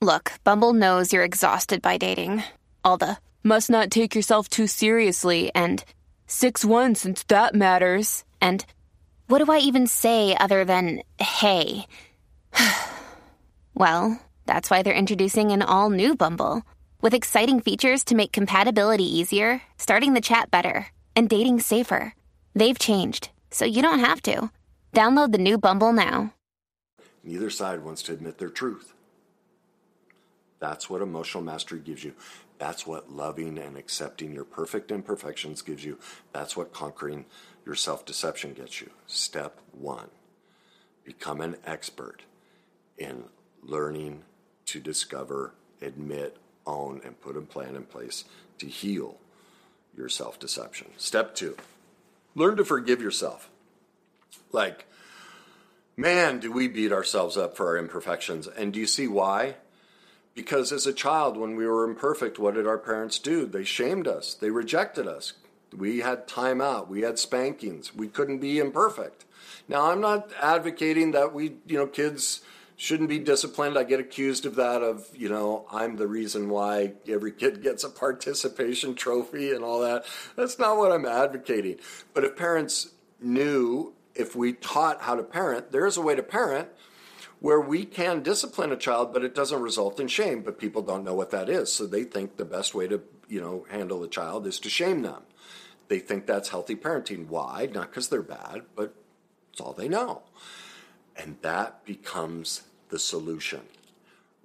Look, 0.00 0.34
Bumble 0.44 0.74
knows 0.74 1.12
you're 1.12 1.24
exhausted 1.24 1.82
by 1.82 1.96
dating. 1.96 2.44
All 2.84 2.96
the 2.96 3.16
must 3.42 3.70
not 3.70 3.90
take 3.90 4.14
yourself 4.14 4.48
too 4.48 4.66
seriously, 4.66 5.50
and 5.54 5.84
6 6.26 6.64
1 6.64 6.94
since 6.94 7.22
that 7.24 7.54
matters. 7.54 8.24
And 8.40 8.64
what 9.26 9.44
do 9.44 9.50
I 9.50 9.58
even 9.58 9.86
say 9.86 10.36
other 10.38 10.64
than 10.64 11.02
hey? 11.18 11.86
well, 13.74 14.20
that's 14.46 14.70
why 14.70 14.82
they're 14.82 14.94
introducing 14.94 15.52
an 15.52 15.62
all 15.62 15.90
new 15.90 16.16
Bumble 16.16 16.62
with 17.00 17.14
exciting 17.14 17.60
features 17.60 18.04
to 18.04 18.14
make 18.14 18.32
compatibility 18.32 19.04
easier, 19.04 19.62
starting 19.78 20.14
the 20.14 20.20
chat 20.20 20.50
better, 20.50 20.88
and 21.16 21.28
dating 21.28 21.60
safer. 21.60 22.14
They've 22.54 22.78
changed, 22.78 23.30
so 23.50 23.64
you 23.64 23.82
don't 23.82 24.00
have 24.00 24.20
to. 24.22 24.50
Download 24.92 25.32
the 25.32 25.38
new 25.38 25.56
Bumble 25.56 25.92
now. 25.92 26.34
Neither 27.22 27.50
side 27.50 27.84
wants 27.84 28.02
to 28.04 28.12
admit 28.12 28.38
their 28.38 28.48
truth. 28.48 28.92
That's 30.58 30.90
what 30.90 31.00
emotional 31.00 31.42
mastery 31.42 31.80
gives 31.80 32.04
you. 32.04 32.14
That's 32.60 32.86
what 32.86 33.10
loving 33.10 33.56
and 33.58 33.78
accepting 33.78 34.34
your 34.34 34.44
perfect 34.44 34.92
imperfections 34.92 35.62
gives 35.62 35.82
you. 35.82 35.98
That's 36.34 36.58
what 36.58 36.74
conquering 36.74 37.24
your 37.64 37.74
self 37.74 38.04
deception 38.04 38.52
gets 38.52 38.82
you. 38.82 38.90
Step 39.06 39.58
one 39.72 40.10
become 41.02 41.40
an 41.40 41.56
expert 41.64 42.22
in 42.98 43.24
learning 43.62 44.24
to 44.66 44.78
discover, 44.78 45.54
admit, 45.80 46.36
own, 46.66 47.00
and 47.02 47.18
put 47.18 47.34
a 47.34 47.40
plan 47.40 47.76
in 47.76 47.84
place 47.84 48.24
to 48.58 48.66
heal 48.66 49.16
your 49.96 50.10
self 50.10 50.38
deception. 50.38 50.88
Step 50.98 51.34
two 51.34 51.56
learn 52.34 52.58
to 52.58 52.64
forgive 52.64 53.00
yourself. 53.00 53.48
Like, 54.52 54.86
man, 55.96 56.40
do 56.40 56.52
we 56.52 56.68
beat 56.68 56.92
ourselves 56.92 57.38
up 57.38 57.56
for 57.56 57.68
our 57.68 57.78
imperfections. 57.78 58.46
And 58.48 58.70
do 58.70 58.78
you 58.78 58.86
see 58.86 59.08
why? 59.08 59.56
Because 60.34 60.72
as 60.72 60.86
a 60.86 60.92
child, 60.92 61.36
when 61.36 61.56
we 61.56 61.66
were 61.66 61.84
imperfect, 61.84 62.38
what 62.38 62.54
did 62.54 62.66
our 62.66 62.78
parents 62.78 63.18
do? 63.18 63.46
They 63.46 63.64
shamed 63.64 64.06
us, 64.06 64.34
they 64.34 64.50
rejected 64.50 65.06
us. 65.06 65.34
We 65.76 66.00
had 66.00 66.26
time 66.26 66.60
out, 66.60 66.88
we 66.88 67.02
had 67.02 67.18
spankings, 67.18 67.94
we 67.94 68.08
couldn't 68.08 68.38
be 68.38 68.58
imperfect. 68.58 69.24
Now, 69.68 69.90
I'm 69.90 70.00
not 70.00 70.30
advocating 70.40 71.12
that 71.12 71.32
we, 71.32 71.54
you 71.66 71.78
know, 71.78 71.86
kids 71.86 72.40
shouldn't 72.80 73.10
be 73.10 73.18
disciplined. 73.18 73.76
I 73.76 73.84
get 73.84 74.00
accused 74.00 74.46
of 74.46 74.54
that, 74.56 74.82
of, 74.82 75.06
you 75.14 75.28
know, 75.28 75.66
I'm 75.70 75.96
the 75.96 76.06
reason 76.06 76.48
why 76.48 76.94
every 77.06 77.30
kid 77.30 77.62
gets 77.62 77.84
a 77.84 77.90
participation 77.90 78.94
trophy 78.94 79.52
and 79.52 79.62
all 79.62 79.80
that. 79.80 80.06
That's 80.34 80.58
not 80.58 80.78
what 80.78 80.90
I'm 80.90 81.04
advocating. 81.04 81.76
But 82.14 82.24
if 82.24 82.36
parents 82.36 82.88
knew, 83.20 83.92
if 84.14 84.34
we 84.34 84.54
taught 84.54 85.02
how 85.02 85.14
to 85.14 85.22
parent, 85.22 85.72
there 85.72 85.84
is 85.84 85.98
a 85.98 86.00
way 86.00 86.14
to 86.14 86.22
parent 86.22 86.68
where 87.40 87.60
we 87.60 87.84
can 87.84 88.22
discipline 88.22 88.70
a 88.70 88.76
child, 88.76 89.12
but 89.12 89.24
it 89.24 89.34
doesn't 89.34 89.60
result 89.60 89.98
in 89.98 90.08
shame. 90.08 90.42
But 90.42 90.58
people 90.58 90.82
don't 90.82 91.04
know 91.04 91.14
what 91.14 91.30
that 91.30 91.48
is, 91.48 91.72
so 91.72 91.86
they 91.86 92.04
think 92.04 92.36
the 92.36 92.44
best 92.44 92.74
way 92.74 92.86
to 92.88 93.02
you 93.28 93.40
know 93.40 93.66
handle 93.70 94.02
a 94.04 94.08
child 94.08 94.46
is 94.46 94.60
to 94.60 94.70
shame 94.70 95.02
them. 95.02 95.22
They 95.88 95.98
think 95.98 96.26
that's 96.26 96.50
healthy 96.50 96.76
parenting. 96.76 97.26
Why? 97.26 97.68
Not 97.72 97.90
because 97.90 98.08
they're 98.08 98.22
bad, 98.22 98.62
but 98.76 98.94
it's 99.50 99.60
all 99.60 99.72
they 99.72 99.88
know, 99.88 100.22
and 101.16 101.36
that 101.42 101.84
becomes 101.84 102.62
the 102.90 102.98
solution 102.98 103.62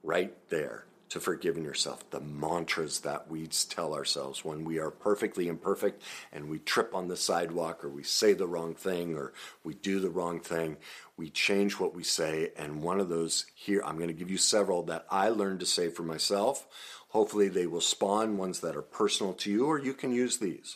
right 0.03 0.33
there 0.49 0.85
to 1.15 1.21
forgiving 1.21 1.63
yourself. 1.63 2.09
The 2.09 2.19
mantras 2.19 2.99
that 2.99 3.31
we 3.31 3.47
tell 3.47 3.93
ourselves 3.93 4.43
when 4.43 4.65
we 4.65 4.79
are 4.79 4.91
perfectly 4.91 5.47
imperfect 5.47 6.03
and 6.33 6.49
we 6.49 6.59
trip 6.59 6.93
on 6.93 7.07
the 7.07 7.15
sidewalk 7.15 7.85
or 7.85 7.89
we 7.89 8.03
say 8.03 8.33
the 8.33 8.47
wrong 8.47 8.75
thing 8.75 9.15
or 9.15 9.31
we 9.63 9.75
do 9.75 10.01
the 10.01 10.09
wrong 10.09 10.41
thing, 10.41 10.75
we 11.15 11.29
change 11.29 11.79
what 11.79 11.95
we 11.95 12.03
say. 12.03 12.51
And 12.57 12.83
one 12.83 12.99
of 12.99 13.07
those 13.07 13.45
here, 13.55 13.81
I'm 13.85 13.95
going 13.95 14.09
to 14.09 14.13
give 14.13 14.29
you 14.29 14.37
several 14.37 14.83
that 14.83 15.05
I 15.09 15.29
learned 15.29 15.61
to 15.61 15.65
say 15.65 15.87
for 15.87 16.03
myself. 16.03 16.67
Hopefully, 17.11 17.47
they 17.47 17.65
will 17.65 17.79
spawn 17.79 18.35
ones 18.35 18.59
that 18.59 18.75
are 18.75 18.81
personal 18.81 19.31
to 19.35 19.49
you, 19.49 19.67
or 19.67 19.79
you 19.79 19.93
can 19.93 20.11
use 20.11 20.39
these. 20.39 20.75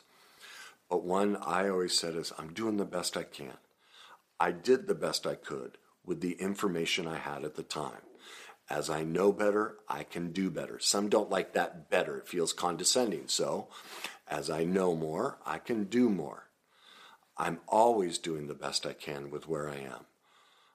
But 0.89 1.03
one 1.03 1.35
I 1.35 1.67
always 1.67 1.99
said 1.99 2.15
is, 2.15 2.31
I'm 2.39 2.53
doing 2.53 2.77
the 2.77 2.85
best 2.85 3.17
I 3.17 3.23
can. 3.23 3.57
I 4.39 4.51
did 4.51 4.87
the 4.87 4.95
best 4.95 5.27
I 5.27 5.35
could 5.35 5.77
with 6.05 6.21
the 6.21 6.37
information 6.39 7.07
I 7.07 7.17
had 7.17 7.43
at 7.43 7.57
the 7.57 7.63
time. 7.63 8.03
As 8.69 8.89
I 8.89 9.03
know 9.03 9.31
better, 9.31 9.77
I 9.87 10.03
can 10.03 10.31
do 10.31 10.51
better. 10.51 10.79
Some 10.79 11.09
don't 11.09 11.31
like 11.31 11.53
that 11.53 11.89
better. 11.89 12.17
It 12.17 12.27
feels 12.27 12.53
condescending. 12.53 13.23
So, 13.27 13.67
as 14.27 14.49
I 14.49 14.63
know 14.63 14.95
more, 14.95 15.39
I 15.45 15.57
can 15.57 15.85
do 15.85 16.07
more. 16.09 16.49
I'm 17.35 17.59
always 17.67 18.19
doing 18.19 18.47
the 18.47 18.53
best 18.53 18.85
I 18.85 18.93
can 18.93 19.31
with 19.31 19.47
where 19.47 19.69
I 19.69 19.77
am. 19.77 20.05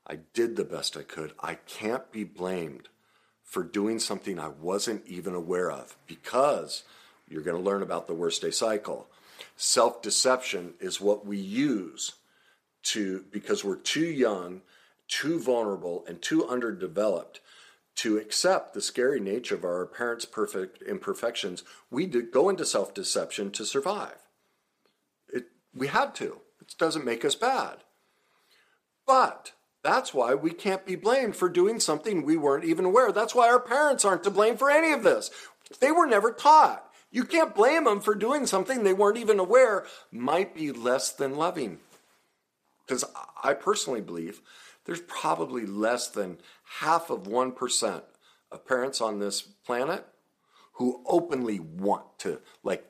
I 0.06 0.18
did 0.32 0.56
the 0.56 0.64
best 0.64 0.96
I 0.96 1.02
could. 1.02 1.32
I 1.40 1.54
can't 1.54 2.10
be 2.10 2.24
blamed 2.24 2.88
for 3.44 3.62
doing 3.62 4.00
something 4.00 4.38
I 4.38 4.48
wasn't 4.48 5.06
even 5.06 5.34
aware 5.34 5.70
of 5.70 5.96
because 6.06 6.82
you're 7.28 7.42
going 7.42 7.56
to 7.56 7.62
learn 7.62 7.82
about 7.82 8.06
the 8.06 8.14
worst 8.14 8.42
day 8.42 8.50
cycle. 8.50 9.06
Self 9.56 10.02
deception 10.02 10.74
is 10.80 11.00
what 11.00 11.24
we 11.24 11.36
use 11.36 12.12
to, 12.84 13.24
because 13.30 13.64
we're 13.64 13.76
too 13.76 14.04
young, 14.04 14.62
too 15.06 15.38
vulnerable, 15.38 16.04
and 16.08 16.20
too 16.20 16.46
underdeveloped 16.48 17.40
to 17.96 18.18
accept 18.18 18.74
the 18.74 18.80
scary 18.80 19.20
nature 19.20 19.54
of 19.54 19.64
our 19.64 19.86
parents' 19.86 20.24
perfect 20.24 20.82
imperfections. 20.82 21.62
We 21.90 22.06
go 22.06 22.48
into 22.48 22.64
self 22.64 22.94
deception 22.94 23.50
to 23.52 23.64
survive. 23.64 24.18
It, 25.32 25.46
we 25.74 25.86
had 25.86 26.14
to. 26.16 26.40
It 26.60 26.74
doesn't 26.78 27.04
make 27.04 27.24
us 27.24 27.34
bad. 27.34 27.78
But 29.06 29.52
that's 29.82 30.14
why 30.14 30.34
we 30.34 30.50
can't 30.50 30.86
be 30.86 30.96
blamed 30.96 31.36
for 31.36 31.48
doing 31.48 31.78
something 31.78 32.24
we 32.24 32.36
weren't 32.36 32.64
even 32.64 32.84
aware. 32.84 33.12
That's 33.12 33.34
why 33.34 33.48
our 33.48 33.60
parents 33.60 34.04
aren't 34.04 34.24
to 34.24 34.30
blame 34.30 34.56
for 34.56 34.70
any 34.70 34.92
of 34.92 35.02
this. 35.02 35.30
They 35.80 35.92
were 35.92 36.06
never 36.06 36.32
taught. 36.32 36.90
You 37.10 37.24
can't 37.24 37.54
blame 37.54 37.84
them 37.84 38.00
for 38.00 38.14
doing 38.14 38.46
something 38.46 38.82
they 38.82 38.92
weren't 38.92 39.18
even 39.18 39.38
aware 39.38 39.86
might 40.10 40.54
be 40.54 40.72
less 40.72 41.12
than 41.12 41.36
loving. 41.36 41.78
Because 42.86 43.04
I 43.42 43.54
personally 43.54 44.00
believe 44.00 44.40
there's 44.84 45.00
probably 45.00 45.66
less 45.66 46.08
than 46.08 46.38
half 46.80 47.10
of 47.10 47.24
1% 47.24 48.02
of 48.50 48.66
parents 48.66 49.00
on 49.00 49.18
this 49.18 49.40
planet 49.42 50.06
who 50.74 51.02
openly 51.06 51.58
want 51.58 52.18
to, 52.18 52.40
like, 52.62 52.84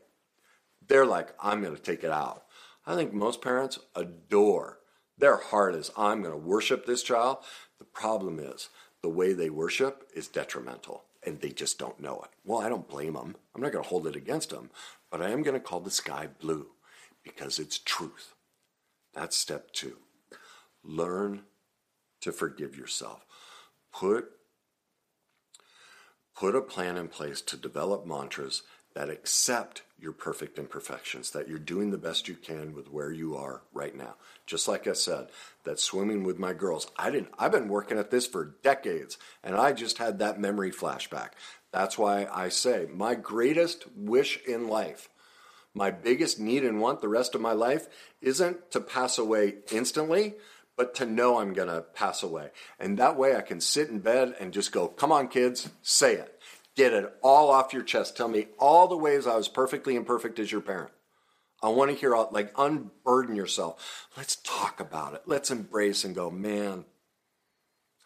they're 0.86 1.06
like, 1.06 1.34
I'm 1.40 1.62
going 1.62 1.74
to 1.74 1.80
take 1.80 2.04
it 2.04 2.10
out. 2.10 2.44
I 2.86 2.94
think 2.94 3.12
most 3.12 3.40
parents 3.40 3.78
adore 3.94 4.78
their 5.16 5.36
heart 5.36 5.74
is, 5.74 5.90
I'm 5.96 6.22
going 6.22 6.34
to 6.34 6.38
worship 6.38 6.86
this 6.86 7.02
child. 7.02 7.38
The 7.78 7.84
problem 7.84 8.38
is, 8.38 8.68
the 9.02 9.08
way 9.08 9.32
they 9.32 9.50
worship 9.50 10.08
is 10.14 10.28
detrimental 10.28 11.04
and 11.26 11.40
they 11.40 11.50
just 11.50 11.78
don't 11.78 12.00
know 12.00 12.20
it. 12.24 12.30
Well, 12.44 12.60
I 12.60 12.68
don't 12.68 12.88
blame 12.88 13.14
them. 13.14 13.36
I'm 13.54 13.62
not 13.62 13.72
going 13.72 13.84
to 13.84 13.88
hold 13.88 14.06
it 14.06 14.16
against 14.16 14.50
them, 14.50 14.70
but 15.10 15.22
I 15.22 15.30
am 15.30 15.42
going 15.42 15.54
to 15.54 15.60
call 15.60 15.80
the 15.80 15.90
sky 15.90 16.28
blue 16.40 16.68
because 17.22 17.58
it's 17.58 17.78
truth. 17.78 18.34
That's 19.14 19.36
step 19.36 19.72
two. 19.72 19.98
Learn 20.82 21.42
to 22.24 22.32
forgive 22.32 22.76
yourself. 22.76 23.24
Put, 23.92 24.30
put 26.34 26.56
a 26.56 26.62
plan 26.62 26.96
in 26.96 27.08
place 27.08 27.42
to 27.42 27.56
develop 27.56 28.06
mantras 28.06 28.62
that 28.94 29.10
accept 29.10 29.82
your 30.00 30.12
perfect 30.12 30.58
imperfections, 30.58 31.32
that 31.32 31.48
you're 31.48 31.58
doing 31.58 31.90
the 31.90 31.98
best 31.98 32.26
you 32.26 32.34
can 32.34 32.74
with 32.74 32.90
where 32.90 33.12
you 33.12 33.36
are 33.36 33.62
right 33.74 33.94
now. 33.94 34.14
Just 34.46 34.66
like 34.66 34.86
I 34.86 34.94
said, 34.94 35.28
that 35.64 35.78
swimming 35.78 36.24
with 36.24 36.38
my 36.38 36.54
girls, 36.54 36.90
I 36.96 37.10
didn't 37.10 37.32
I've 37.38 37.52
been 37.52 37.68
working 37.68 37.98
at 37.98 38.10
this 38.10 38.26
for 38.26 38.54
decades 38.62 39.18
and 39.42 39.54
I 39.54 39.72
just 39.72 39.98
had 39.98 40.18
that 40.18 40.40
memory 40.40 40.70
flashback. 40.70 41.30
That's 41.72 41.98
why 41.98 42.26
I 42.32 42.48
say 42.48 42.86
my 42.90 43.14
greatest 43.14 43.84
wish 43.94 44.38
in 44.46 44.68
life, 44.68 45.10
my 45.74 45.90
biggest 45.90 46.40
need 46.40 46.64
and 46.64 46.80
want 46.80 47.02
the 47.02 47.08
rest 47.08 47.34
of 47.34 47.40
my 47.42 47.52
life 47.52 47.86
isn't 48.22 48.70
to 48.70 48.80
pass 48.80 49.18
away 49.18 49.56
instantly, 49.70 50.36
but 50.76 50.94
to 50.96 51.06
know 51.06 51.38
I'm 51.38 51.52
going 51.52 51.68
to 51.68 51.82
pass 51.82 52.22
away. 52.22 52.50
And 52.78 52.98
that 52.98 53.16
way 53.16 53.36
I 53.36 53.40
can 53.42 53.60
sit 53.60 53.88
in 53.88 54.00
bed 54.00 54.34
and 54.40 54.52
just 54.52 54.72
go, 54.72 54.88
"Come 54.88 55.12
on 55.12 55.28
kids, 55.28 55.70
say 55.82 56.14
it." 56.14 56.40
Get 56.76 56.92
it 56.92 57.14
all 57.22 57.50
off 57.50 57.72
your 57.72 57.84
chest. 57.84 58.16
Tell 58.16 58.26
me 58.26 58.48
all 58.58 58.88
the 58.88 58.96
ways 58.96 59.28
I 59.28 59.36
was 59.36 59.46
perfectly 59.46 59.94
imperfect 59.94 60.40
as 60.40 60.50
your 60.50 60.60
parent. 60.60 60.90
I 61.62 61.68
want 61.68 61.92
to 61.92 61.96
hear 61.96 62.16
all, 62.16 62.28
like, 62.32 62.52
unburden 62.58 63.36
yourself. 63.36 64.08
Let's 64.16 64.36
talk 64.36 64.80
about 64.80 65.14
it. 65.14 65.22
Let's 65.24 65.52
embrace 65.52 66.02
and 66.02 66.14
go, 66.14 66.30
man, 66.30 66.84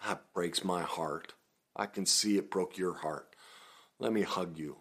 that 0.06 0.32
breaks 0.34 0.62
my 0.62 0.82
heart. 0.82 1.32
I 1.74 1.86
can 1.86 2.04
see 2.04 2.36
it 2.36 2.50
broke 2.50 2.76
your 2.76 2.92
heart. 2.92 3.34
Let 3.98 4.12
me 4.12 4.22
hug 4.22 4.58
you. 4.58 4.76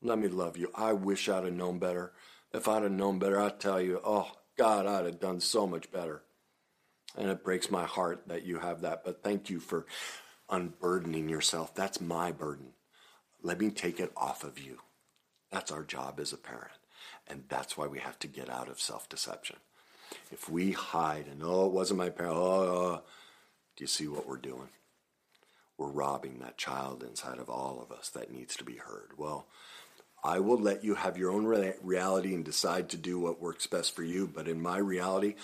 Let 0.00 0.18
me 0.18 0.28
love 0.28 0.56
you. 0.56 0.70
I 0.74 0.92
wish 0.92 1.28
I'd 1.28 1.44
have 1.44 1.52
known 1.52 1.78
better. 1.80 2.12
If 2.52 2.68
I'd 2.68 2.84
have 2.84 2.92
known 2.92 3.18
better, 3.18 3.40
I'd 3.40 3.58
tell 3.58 3.80
you, 3.80 4.00
oh, 4.04 4.30
God, 4.56 4.86
I'd 4.86 5.06
have 5.06 5.20
done 5.20 5.40
so 5.40 5.66
much 5.66 5.90
better. 5.90 6.22
And 7.16 7.28
it 7.28 7.44
breaks 7.44 7.70
my 7.70 7.84
heart 7.84 8.28
that 8.28 8.44
you 8.44 8.58
have 8.58 8.80
that. 8.82 9.04
But 9.04 9.22
thank 9.22 9.50
you 9.50 9.60
for 9.60 9.86
unburdening 10.48 11.28
yourself. 11.28 11.74
That's 11.74 12.00
my 12.00 12.32
burden. 12.32 12.68
Let 13.42 13.60
me 13.60 13.70
take 13.70 14.00
it 14.00 14.12
off 14.16 14.44
of 14.44 14.58
you. 14.58 14.78
That's 15.50 15.70
our 15.70 15.82
job 15.82 16.18
as 16.20 16.32
a 16.32 16.38
parent. 16.38 16.70
And 17.28 17.44
that's 17.48 17.76
why 17.76 17.86
we 17.86 17.98
have 17.98 18.18
to 18.20 18.26
get 18.26 18.48
out 18.48 18.68
of 18.68 18.80
self 18.80 19.08
deception. 19.08 19.56
If 20.30 20.48
we 20.48 20.72
hide 20.72 21.26
and, 21.26 21.42
oh, 21.42 21.66
it 21.66 21.72
wasn't 21.72 21.98
my 21.98 22.10
parent, 22.10 22.36
oh, 22.36 22.40
oh, 22.40 22.92
oh, 22.94 23.02
do 23.76 23.84
you 23.84 23.88
see 23.88 24.06
what 24.06 24.28
we're 24.28 24.36
doing? 24.36 24.68
We're 25.78 25.88
robbing 25.88 26.38
that 26.40 26.58
child 26.58 27.02
inside 27.02 27.38
of 27.38 27.48
all 27.48 27.80
of 27.82 27.96
us 27.96 28.10
that 28.10 28.32
needs 28.32 28.56
to 28.56 28.64
be 28.64 28.76
heard. 28.76 29.12
Well, 29.16 29.46
I 30.22 30.38
will 30.38 30.58
let 30.58 30.84
you 30.84 30.94
have 30.94 31.16
your 31.16 31.32
own 31.32 31.44
re- 31.46 31.74
reality 31.82 32.34
and 32.34 32.44
decide 32.44 32.88
to 32.90 32.96
do 32.96 33.18
what 33.18 33.40
works 33.40 33.66
best 33.66 33.96
for 33.96 34.04
you. 34.04 34.30
But 34.32 34.46
in 34.46 34.60
my 34.60 34.78
reality, 34.78 35.34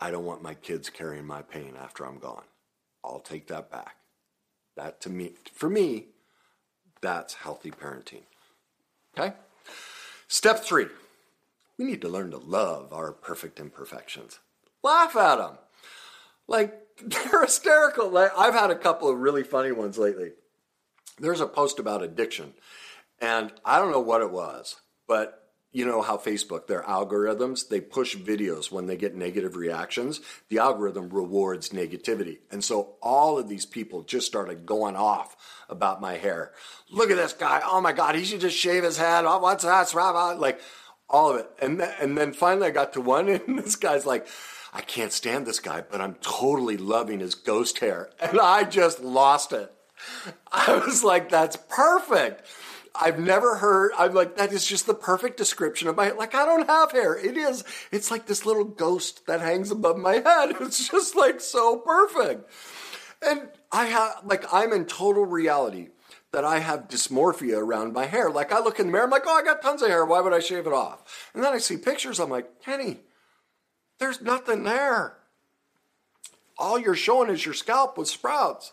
I 0.00 0.10
don't 0.10 0.24
want 0.24 0.42
my 0.42 0.54
kids 0.54 0.90
carrying 0.90 1.26
my 1.26 1.42
pain 1.42 1.74
after 1.80 2.04
I'm 2.04 2.18
gone. 2.18 2.44
I'll 3.04 3.20
take 3.20 3.48
that 3.48 3.70
back. 3.70 3.96
That 4.76 5.00
to 5.02 5.10
me, 5.10 5.32
for 5.52 5.68
me, 5.68 6.06
that's 7.00 7.34
healthy 7.34 7.70
parenting. 7.70 8.22
Okay? 9.16 9.34
Step 10.28 10.62
three 10.62 10.86
we 11.78 11.84
need 11.84 12.02
to 12.02 12.08
learn 12.08 12.32
to 12.32 12.38
love 12.38 12.92
our 12.92 13.12
perfect 13.12 13.60
imperfections. 13.60 14.40
Laugh 14.82 15.16
at 15.16 15.36
them. 15.36 15.58
Like, 16.48 16.74
they're 17.02 17.42
hysterical. 17.42 18.10
Like, 18.10 18.32
I've 18.36 18.54
had 18.54 18.70
a 18.70 18.76
couple 18.76 19.08
of 19.08 19.18
really 19.18 19.44
funny 19.44 19.72
ones 19.72 19.96
lately. 19.96 20.32
There's 21.18 21.40
a 21.40 21.46
post 21.46 21.78
about 21.78 22.02
addiction, 22.02 22.54
and 23.20 23.52
I 23.64 23.78
don't 23.78 23.90
know 23.90 24.00
what 24.00 24.22
it 24.22 24.30
was, 24.30 24.76
but 25.08 25.47
you 25.70 25.84
know 25.84 26.00
how 26.00 26.16
Facebook, 26.16 26.66
their 26.66 26.82
algorithms, 26.82 27.68
they 27.68 27.80
push 27.80 28.16
videos 28.16 28.72
when 28.72 28.86
they 28.86 28.96
get 28.96 29.14
negative 29.14 29.54
reactions. 29.54 30.20
The 30.48 30.58
algorithm 30.58 31.10
rewards 31.10 31.70
negativity. 31.70 32.38
And 32.50 32.64
so 32.64 32.96
all 33.02 33.38
of 33.38 33.48
these 33.48 33.66
people 33.66 34.02
just 34.02 34.26
started 34.26 34.64
going 34.64 34.96
off 34.96 35.36
about 35.68 36.00
my 36.00 36.14
hair. 36.14 36.52
Look 36.90 37.10
at 37.10 37.16
this 37.16 37.34
guy. 37.34 37.60
Oh 37.64 37.80
my 37.80 37.92
God, 37.92 38.14
he 38.14 38.24
should 38.24 38.40
just 38.40 38.56
shave 38.56 38.82
his 38.82 38.96
head. 38.96 39.26
Oh, 39.26 39.38
what's 39.38 39.64
that? 39.64 39.92
Like 40.38 40.60
all 41.08 41.30
of 41.30 41.40
it. 41.40 41.50
And 41.60 41.78
then, 41.80 41.94
and 42.00 42.16
then 42.16 42.32
finally 42.32 42.68
I 42.68 42.70
got 42.70 42.94
to 42.94 43.00
one 43.00 43.28
and 43.28 43.58
this 43.58 43.76
guy's 43.76 44.06
like, 44.06 44.26
I 44.72 44.80
can't 44.80 45.12
stand 45.12 45.46
this 45.46 45.60
guy, 45.60 45.82
but 45.82 46.00
I'm 46.00 46.14
totally 46.16 46.76
loving 46.76 47.20
his 47.20 47.34
ghost 47.34 47.78
hair. 47.78 48.10
And 48.20 48.38
I 48.38 48.64
just 48.64 49.00
lost 49.00 49.52
it. 49.52 49.72
I 50.52 50.82
was 50.86 51.02
like, 51.02 51.28
that's 51.28 51.56
perfect. 51.68 52.42
I've 52.94 53.18
never 53.18 53.56
heard, 53.56 53.92
I'm 53.98 54.14
like, 54.14 54.36
that 54.36 54.52
is 54.52 54.66
just 54.66 54.86
the 54.86 54.94
perfect 54.94 55.36
description 55.36 55.88
of 55.88 55.96
my, 55.96 56.10
like, 56.10 56.34
I 56.34 56.44
don't 56.44 56.66
have 56.66 56.92
hair. 56.92 57.16
It 57.16 57.36
is, 57.36 57.64
it's 57.92 58.10
like 58.10 58.26
this 58.26 58.46
little 58.46 58.64
ghost 58.64 59.26
that 59.26 59.40
hangs 59.40 59.70
above 59.70 59.96
my 59.96 60.14
head. 60.14 60.56
It's 60.60 60.88
just 60.88 61.16
like 61.16 61.40
so 61.40 61.78
perfect. 61.78 62.50
And 63.22 63.48
I 63.72 63.86
have, 63.86 64.22
like, 64.24 64.44
I'm 64.52 64.72
in 64.72 64.84
total 64.84 65.24
reality 65.24 65.88
that 66.32 66.44
I 66.44 66.58
have 66.58 66.88
dysmorphia 66.88 67.58
around 67.58 67.92
my 67.92 68.06
hair. 68.06 68.30
Like, 68.30 68.52
I 68.52 68.60
look 68.60 68.78
in 68.78 68.86
the 68.86 68.92
mirror, 68.92 69.04
I'm 69.04 69.10
like, 69.10 69.24
oh, 69.26 69.36
I 69.36 69.42
got 69.42 69.62
tons 69.62 69.82
of 69.82 69.88
hair. 69.88 70.04
Why 70.04 70.20
would 70.20 70.34
I 70.34 70.40
shave 70.40 70.66
it 70.66 70.72
off? 70.72 71.30
And 71.34 71.42
then 71.42 71.52
I 71.52 71.58
see 71.58 71.76
pictures, 71.76 72.20
I'm 72.20 72.30
like, 72.30 72.62
Kenny, 72.62 72.98
there's 73.98 74.20
nothing 74.20 74.64
there. 74.64 75.16
All 76.58 76.78
you're 76.78 76.94
showing 76.94 77.30
is 77.30 77.44
your 77.44 77.54
scalp 77.54 77.96
with 77.96 78.08
sprouts. 78.08 78.72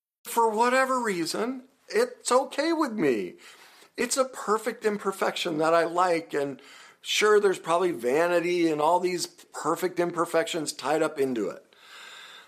for 0.23 0.49
whatever 0.49 0.99
reason, 0.99 1.63
it's 1.89 2.31
okay 2.31 2.73
with 2.73 2.93
me. 2.93 3.35
It's 3.97 4.17
a 4.17 4.25
perfect 4.25 4.85
imperfection 4.85 5.57
that 5.57 5.73
I 5.73 5.85
like. 5.85 6.33
And 6.33 6.61
sure, 7.01 7.39
there's 7.39 7.59
probably 7.59 7.91
vanity 7.91 8.71
and 8.71 8.81
all 8.81 8.99
these 8.99 9.27
perfect 9.27 9.99
imperfections 9.99 10.73
tied 10.73 11.03
up 11.03 11.19
into 11.19 11.49
it. 11.49 11.63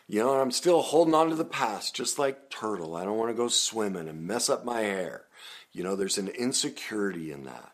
You 0.07 0.19
know, 0.19 0.39
I'm 0.39 0.51
still 0.51 0.81
holding 0.81 1.13
on 1.13 1.29
to 1.29 1.36
the 1.36 1.45
past, 1.45 1.95
just 1.95 2.19
like 2.19 2.49
Turtle. 2.49 2.95
I 2.95 3.05
don't 3.05 3.17
want 3.17 3.29
to 3.29 3.38
go 3.38 3.47
swimming 3.47 4.07
and 4.07 4.27
mess 4.27 4.49
up 4.49 4.65
my 4.65 4.81
hair. 4.81 5.25
You 5.71 5.83
know, 5.83 5.95
there's 5.95 6.17
an 6.17 6.27
insecurity 6.27 7.31
in 7.31 7.45
that. 7.45 7.71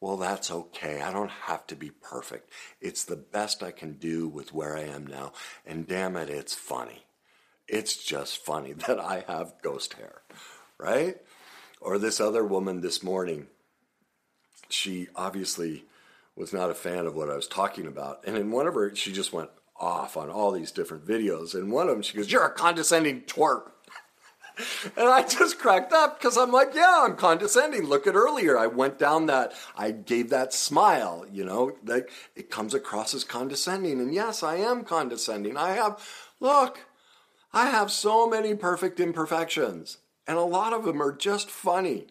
Well, 0.00 0.16
that's 0.16 0.50
okay. 0.50 1.00
I 1.00 1.12
don't 1.12 1.30
have 1.30 1.66
to 1.68 1.76
be 1.76 1.90
perfect. 1.90 2.50
It's 2.80 3.04
the 3.04 3.16
best 3.16 3.62
I 3.62 3.70
can 3.70 3.94
do 3.94 4.26
with 4.28 4.52
where 4.52 4.76
I 4.76 4.82
am 4.82 5.06
now. 5.06 5.32
And 5.64 5.86
damn 5.86 6.16
it, 6.16 6.28
it's 6.28 6.54
funny. 6.54 7.04
It's 7.72 7.96
just 7.96 8.36
funny 8.36 8.72
that 8.86 9.00
I 9.00 9.24
have 9.26 9.54
ghost 9.62 9.94
hair, 9.94 10.20
right? 10.78 11.16
Or 11.80 11.98
this 11.98 12.20
other 12.20 12.44
woman 12.44 12.82
this 12.82 13.02
morning, 13.02 13.48
she 14.68 15.08
obviously 15.16 15.84
was 16.36 16.52
not 16.52 16.70
a 16.70 16.74
fan 16.74 17.06
of 17.06 17.16
what 17.16 17.28
I 17.28 17.34
was 17.34 17.48
talking 17.48 17.86
about. 17.86 18.24
And 18.26 18.36
in 18.36 18.52
one 18.52 18.68
of 18.68 18.74
her, 18.74 18.94
she 18.94 19.12
just 19.12 19.32
went 19.32 19.50
off 19.76 20.16
on 20.16 20.30
all 20.30 20.52
these 20.52 20.70
different 20.70 21.06
videos. 21.06 21.54
And 21.54 21.72
one 21.72 21.88
of 21.88 21.94
them, 21.94 22.02
she 22.02 22.16
goes, 22.16 22.30
You're 22.30 22.44
a 22.44 22.52
condescending 22.52 23.22
twerp. 23.22 23.72
and 24.96 25.08
I 25.08 25.22
just 25.26 25.58
cracked 25.58 25.92
up 25.92 26.18
because 26.18 26.36
I'm 26.36 26.52
like, 26.52 26.74
yeah, 26.74 27.00
I'm 27.04 27.16
condescending. 27.16 27.84
Look 27.84 28.06
at 28.06 28.14
earlier. 28.14 28.58
I 28.58 28.66
went 28.66 28.98
down 28.98 29.26
that, 29.26 29.54
I 29.76 29.92
gave 29.92 30.28
that 30.28 30.52
smile, 30.52 31.24
you 31.32 31.44
know, 31.44 31.72
that 31.84 32.08
it 32.36 32.50
comes 32.50 32.74
across 32.74 33.14
as 33.14 33.24
condescending. 33.24 33.98
And 33.98 34.14
yes, 34.14 34.42
I 34.42 34.56
am 34.56 34.84
condescending. 34.84 35.56
I 35.56 35.70
have, 35.70 36.06
look, 36.38 36.80
I 37.52 37.66
have 37.66 37.90
so 37.90 38.28
many 38.28 38.54
perfect 38.54 38.98
imperfections, 38.98 39.98
and 40.26 40.38
a 40.38 40.42
lot 40.42 40.72
of 40.72 40.84
them 40.84 41.02
are 41.02 41.12
just 41.12 41.50
funny. 41.50 42.06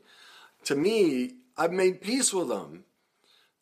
To 0.65 0.75
me, 0.75 1.35
I've 1.57 1.71
made 1.71 2.01
peace 2.01 2.33
with 2.33 2.49
them. 2.49 2.83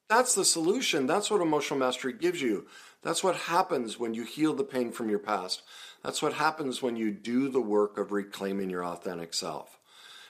That's 0.09 0.35
the 0.35 0.43
solution. 0.43 1.07
That's 1.07 1.31
what 1.31 1.41
emotional 1.41 1.79
mastery 1.79 2.13
gives 2.13 2.41
you. 2.41 2.67
That's 3.01 3.23
what 3.23 3.35
happens 3.35 3.97
when 3.97 4.13
you 4.13 4.23
heal 4.23 4.53
the 4.53 4.63
pain 4.63 4.91
from 4.91 5.09
your 5.09 5.19
past. 5.19 5.61
That's 6.03 6.21
what 6.21 6.33
happens 6.33 6.81
when 6.81 6.95
you 6.95 7.11
do 7.11 7.47
the 7.47 7.61
work 7.61 7.97
of 7.97 8.11
reclaiming 8.11 8.69
your 8.69 8.83
authentic 8.83 9.33
self. 9.33 9.79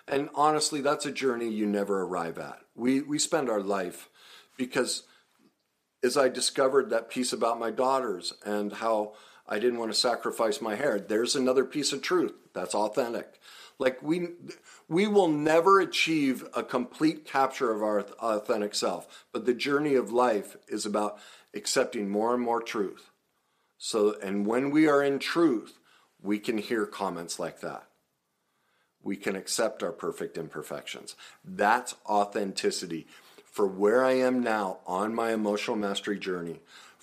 And 0.08 0.30
honestly, 0.36 0.82
that's 0.82 1.06
a 1.06 1.12
journey 1.12 1.50
you 1.50 1.66
never 1.66 2.02
arrive 2.02 2.38
at. 2.38 2.60
We, 2.76 3.02
we 3.02 3.20
spend 3.20 3.50
our 3.50 3.62
life 3.62 4.10
because 4.58 5.04
as 6.04 6.18
I 6.18 6.30
discovered 6.30 6.90
that 6.90 7.10
piece 7.10 7.34
about 7.34 7.60
my 7.60 7.72
daughters 7.72 8.34
and 8.46 8.74
how 8.74 9.14
I 9.50 9.58
didn't 9.58 9.80
want 9.80 9.92
to 9.92 9.98
sacrifice 9.98 10.62
my 10.62 10.76
hair. 10.76 11.00
There's 11.00 11.36
another 11.36 11.66
piece 11.66 11.92
of 11.92 12.04
truth 12.04 12.34
that's 12.54 12.76
authentic. 12.76 13.40
Like 13.80 14.02
we 14.04 14.28
we 14.88 15.08
will 15.08 15.28
never 15.28 15.80
achieve 15.80 16.46
a 16.56 16.64
complete 16.64 17.26
capture 17.26 17.72
of 17.72 17.82
our 17.82 18.02
authentic 18.02 18.76
self, 18.76 19.26
but 19.34 19.46
the 19.46 19.54
journey 19.54 19.96
of 19.96 20.12
life 20.12 20.56
is 20.68 20.86
about 20.86 21.18
accepting 21.56 22.10
more 22.10 22.36
and 22.36 22.44
more 22.44 22.62
truth. 22.62 23.10
So 23.78 24.16
and 24.22 24.46
when 24.46 24.70
we 24.70 24.88
are 24.88 25.02
in 25.04 25.18
truth, 25.18 25.80
we 26.22 26.38
can 26.38 26.60
hear 26.60 26.86
comments 26.86 27.40
like 27.40 27.62
that. 27.62 27.86
We 29.02 29.16
can 29.16 29.36
accept 29.36 29.82
our 29.82 29.94
perfect 29.94 30.38
imperfections. 30.38 31.16
That's 31.44 31.96
authenticity. 32.06 33.08
For 33.46 33.66
where 33.66 34.06
I 34.06 34.12
am 34.12 34.44
now 34.44 34.80
on 34.86 35.16
my 35.16 35.34
emotional 35.34 35.76
mastery 35.76 36.20
journey, 36.20 36.60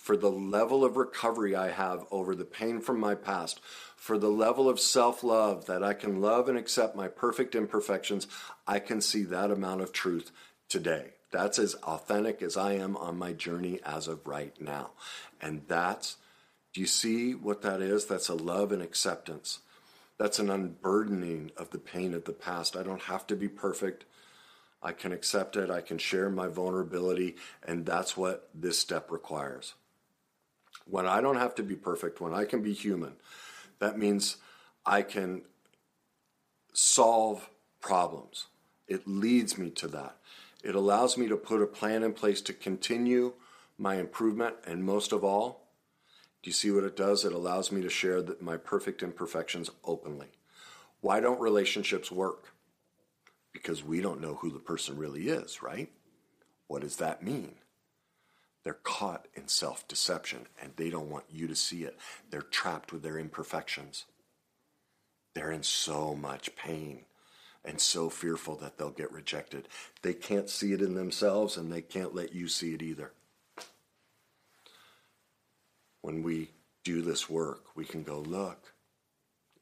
for 0.06 0.16
the 0.16 0.30
level 0.30 0.84
of 0.84 0.96
recovery 0.96 1.56
I 1.56 1.72
have 1.72 2.06
over 2.12 2.36
the 2.36 2.44
pain 2.44 2.80
from 2.80 3.00
my 3.00 3.16
past, 3.16 3.60
for 3.96 4.18
the 4.18 4.30
level 4.30 4.68
of 4.68 4.78
self 4.78 5.24
love 5.24 5.66
that 5.66 5.82
I 5.82 5.94
can 5.94 6.20
love 6.20 6.48
and 6.48 6.56
accept 6.56 6.94
my 6.94 7.08
perfect 7.08 7.56
imperfections, 7.56 8.28
I 8.68 8.78
can 8.78 9.00
see 9.00 9.24
that 9.24 9.50
amount 9.50 9.80
of 9.80 9.90
truth 9.90 10.30
today. 10.68 11.14
That's 11.32 11.58
as 11.58 11.74
authentic 11.82 12.40
as 12.40 12.56
I 12.56 12.74
am 12.74 12.96
on 12.96 13.18
my 13.18 13.32
journey 13.32 13.80
as 13.84 14.06
of 14.06 14.24
right 14.28 14.54
now. 14.60 14.90
And 15.40 15.62
that's, 15.66 16.18
do 16.72 16.80
you 16.80 16.86
see 16.86 17.34
what 17.34 17.62
that 17.62 17.82
is? 17.82 18.06
That's 18.06 18.28
a 18.28 18.34
love 18.34 18.70
and 18.70 18.82
acceptance. 18.82 19.58
That's 20.18 20.38
an 20.38 20.50
unburdening 20.50 21.50
of 21.56 21.70
the 21.70 21.80
pain 21.80 22.14
of 22.14 22.26
the 22.26 22.32
past. 22.32 22.76
I 22.76 22.84
don't 22.84 23.02
have 23.02 23.26
to 23.26 23.34
be 23.34 23.48
perfect. 23.48 24.04
I 24.80 24.92
can 24.92 25.10
accept 25.10 25.56
it. 25.56 25.68
I 25.68 25.80
can 25.80 25.98
share 25.98 26.30
my 26.30 26.46
vulnerability. 26.46 27.34
And 27.66 27.84
that's 27.84 28.16
what 28.16 28.48
this 28.54 28.78
step 28.78 29.10
requires 29.10 29.74
when 30.88 31.06
I 31.06 31.20
don't 31.20 31.36
have 31.36 31.54
to 31.56 31.62
be 31.62 31.74
perfect, 31.74 32.20
when 32.20 32.32
I 32.32 32.44
can 32.44 32.62
be 32.62 32.72
human, 32.72 33.16
that 33.78 33.98
means 33.98 34.36
I 34.84 35.02
can 35.02 35.42
solve 36.72 37.50
problems. 37.80 38.46
It 38.88 39.06
leads 39.06 39.58
me 39.58 39.70
to 39.70 39.88
that. 39.88 40.16
It 40.62 40.74
allows 40.74 41.16
me 41.16 41.28
to 41.28 41.36
put 41.36 41.62
a 41.62 41.66
plan 41.66 42.02
in 42.02 42.12
place 42.12 42.40
to 42.42 42.52
continue 42.52 43.34
my 43.78 43.96
improvement, 43.96 44.56
and 44.66 44.84
most 44.84 45.12
of 45.12 45.22
all, 45.22 45.66
do 46.42 46.50
you 46.50 46.54
see 46.54 46.70
what 46.70 46.84
it 46.84 46.96
does? 46.96 47.24
It 47.24 47.32
allows 47.32 47.72
me 47.72 47.82
to 47.82 47.90
share 47.90 48.22
my 48.40 48.56
perfect 48.56 49.02
imperfections 49.02 49.70
openly. 49.84 50.28
Why 51.00 51.20
don't 51.20 51.40
relationships 51.40 52.10
work? 52.10 52.52
Because 53.52 53.82
we 53.82 54.00
don't 54.00 54.20
know 54.20 54.36
who 54.36 54.50
the 54.50 54.58
person 54.58 54.96
really 54.96 55.28
is, 55.28 55.62
right? 55.62 55.90
What 56.68 56.82
does 56.82 56.96
that 56.96 57.22
mean? 57.22 57.56
They're 58.66 58.74
caught 58.74 59.28
in 59.36 59.46
self 59.46 59.86
deception 59.86 60.48
and 60.60 60.72
they 60.74 60.90
don't 60.90 61.08
want 61.08 61.26
you 61.30 61.46
to 61.46 61.54
see 61.54 61.84
it. 61.84 61.96
They're 62.30 62.42
trapped 62.42 62.92
with 62.92 63.04
their 63.04 63.16
imperfections. 63.16 64.06
They're 65.34 65.52
in 65.52 65.62
so 65.62 66.16
much 66.16 66.56
pain 66.56 67.04
and 67.64 67.80
so 67.80 68.10
fearful 68.10 68.56
that 68.56 68.76
they'll 68.76 68.90
get 68.90 69.12
rejected. 69.12 69.68
They 70.02 70.14
can't 70.14 70.50
see 70.50 70.72
it 70.72 70.82
in 70.82 70.94
themselves 70.94 71.56
and 71.56 71.72
they 71.72 71.80
can't 71.80 72.12
let 72.12 72.34
you 72.34 72.48
see 72.48 72.74
it 72.74 72.82
either. 72.82 73.12
When 76.02 76.24
we 76.24 76.50
do 76.82 77.02
this 77.02 77.30
work, 77.30 77.66
we 77.76 77.84
can 77.84 78.02
go, 78.02 78.18
look, 78.18 78.72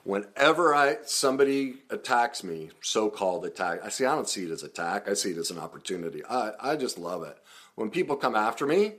Whenever 0.06 0.74
I 0.74 1.00
somebody 1.04 1.80
attacks 1.90 2.46
me, 2.46 2.70
so-called 2.80 3.46
attack, 3.46 3.80
I 3.84 3.90
see 3.90 4.06
I 4.06 4.16
don't 4.16 4.30
see 4.30 4.46
it 4.46 4.52
as 4.52 4.64
attack. 4.64 5.10
I 5.10 5.16
see 5.16 5.32
it 5.32 5.38
as 5.38 5.52
an 5.52 5.60
opportunity. 5.60 6.24
I, 6.24 6.52
I 6.62 6.76
just 6.78 6.98
love 6.98 7.24
it 7.24 7.38
when 7.76 7.90
people 7.90 8.16
come 8.16 8.36
after 8.36 8.66
me 8.66 8.94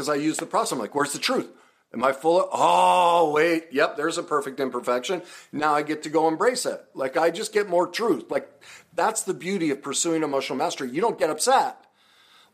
because 0.00 0.08
I 0.08 0.14
use 0.14 0.38
the 0.38 0.46
process. 0.46 0.72
I'm 0.72 0.78
like, 0.78 0.94
where's 0.94 1.12
the 1.12 1.18
truth? 1.18 1.50
Am 1.92 2.02
I 2.02 2.12
full 2.12 2.40
of, 2.40 2.48
oh, 2.54 3.32
wait, 3.34 3.66
yep, 3.70 3.98
there's 3.98 4.16
a 4.16 4.22
perfect 4.22 4.58
imperfection. 4.58 5.20
Now 5.52 5.74
I 5.74 5.82
get 5.82 6.04
to 6.04 6.08
go 6.08 6.26
embrace 6.26 6.64
it. 6.64 6.82
Like 6.94 7.18
I 7.18 7.30
just 7.30 7.52
get 7.52 7.68
more 7.68 7.86
truth. 7.86 8.30
Like 8.30 8.48
that's 8.94 9.24
the 9.24 9.34
beauty 9.34 9.70
of 9.70 9.82
pursuing 9.82 10.22
emotional 10.22 10.56
mastery. 10.56 10.90
You 10.90 11.02
don't 11.02 11.18
get 11.18 11.28
upset. 11.28 11.84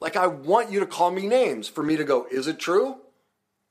Like 0.00 0.16
I 0.16 0.26
want 0.26 0.72
you 0.72 0.80
to 0.80 0.86
call 0.86 1.12
me 1.12 1.28
names 1.28 1.68
for 1.68 1.84
me 1.84 1.96
to 1.96 2.02
go, 2.02 2.26
is 2.32 2.48
it 2.48 2.58
true? 2.58 2.96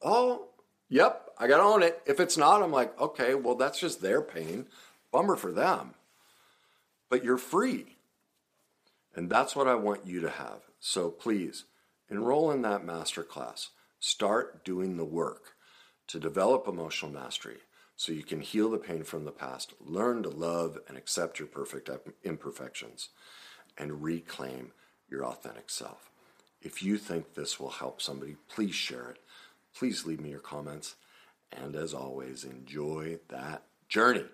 Oh, 0.02 0.48
yep, 0.88 1.28
I 1.38 1.48
got 1.48 1.58
to 1.58 1.64
own 1.64 1.84
it. 1.84 2.02
If 2.06 2.22
it's 2.22 2.38
not, 2.38 2.64
I'm 2.64 2.72
like, 2.72 2.98
okay, 3.02 3.36
well, 3.36 3.56
that's 3.56 3.80
just 3.80 4.02
their 4.02 4.22
pain. 4.22 4.68
Bummer 5.12 5.36
for 5.36 5.52
them. 5.52 5.96
But 7.10 7.26
you're 7.26 7.38
free. 7.38 7.98
And 9.14 9.30
that's 9.30 9.54
what 9.54 9.68
I 9.68 9.76
want 9.76 10.06
you 10.06 10.22
to 10.22 10.30
have. 10.30 10.62
So 10.80 11.10
please 11.10 11.66
enroll 12.10 12.52
in 12.52 12.62
that 12.62 12.86
masterclass. 12.86 13.70
Start 14.00 14.64
doing 14.64 14.98
the 14.98 15.06
work 15.06 15.56
to 16.08 16.20
develop 16.20 16.68
emotional 16.68 17.12
mastery 17.12 17.58
so 17.96 18.12
you 18.12 18.24
can 18.24 18.42
heal 18.42 18.70
the 18.70 18.78
pain 18.78 19.04
from 19.04 19.24
the 19.24 19.32
past, 19.32 19.74
learn 19.80 20.22
to 20.24 20.30
love 20.30 20.78
and 20.88 20.98
accept 20.98 21.40
your 21.40 21.48
perfect 21.48 21.90
imperfections, 22.24 23.10
and 23.78 24.04
reclaim 24.04 24.72
your 25.10 25.26
authentic 25.26 25.70
self. 25.70 26.10
If 26.62 26.84
you 26.84 26.98
think 26.98 27.34
this 27.34 27.60
will 27.60 27.70
help 27.70 28.02
somebody, 28.02 28.36
please 28.50 28.76
share 28.76 29.10
it. 29.10 29.18
Please 29.78 30.06
leave 30.06 30.20
me 30.20 30.30
your 30.32 30.40
comments. 30.40 30.96
And 31.52 31.76
as 31.76 31.94
always, 31.94 32.44
enjoy 32.44 33.20
that 33.30 33.64
journey. 33.88 34.26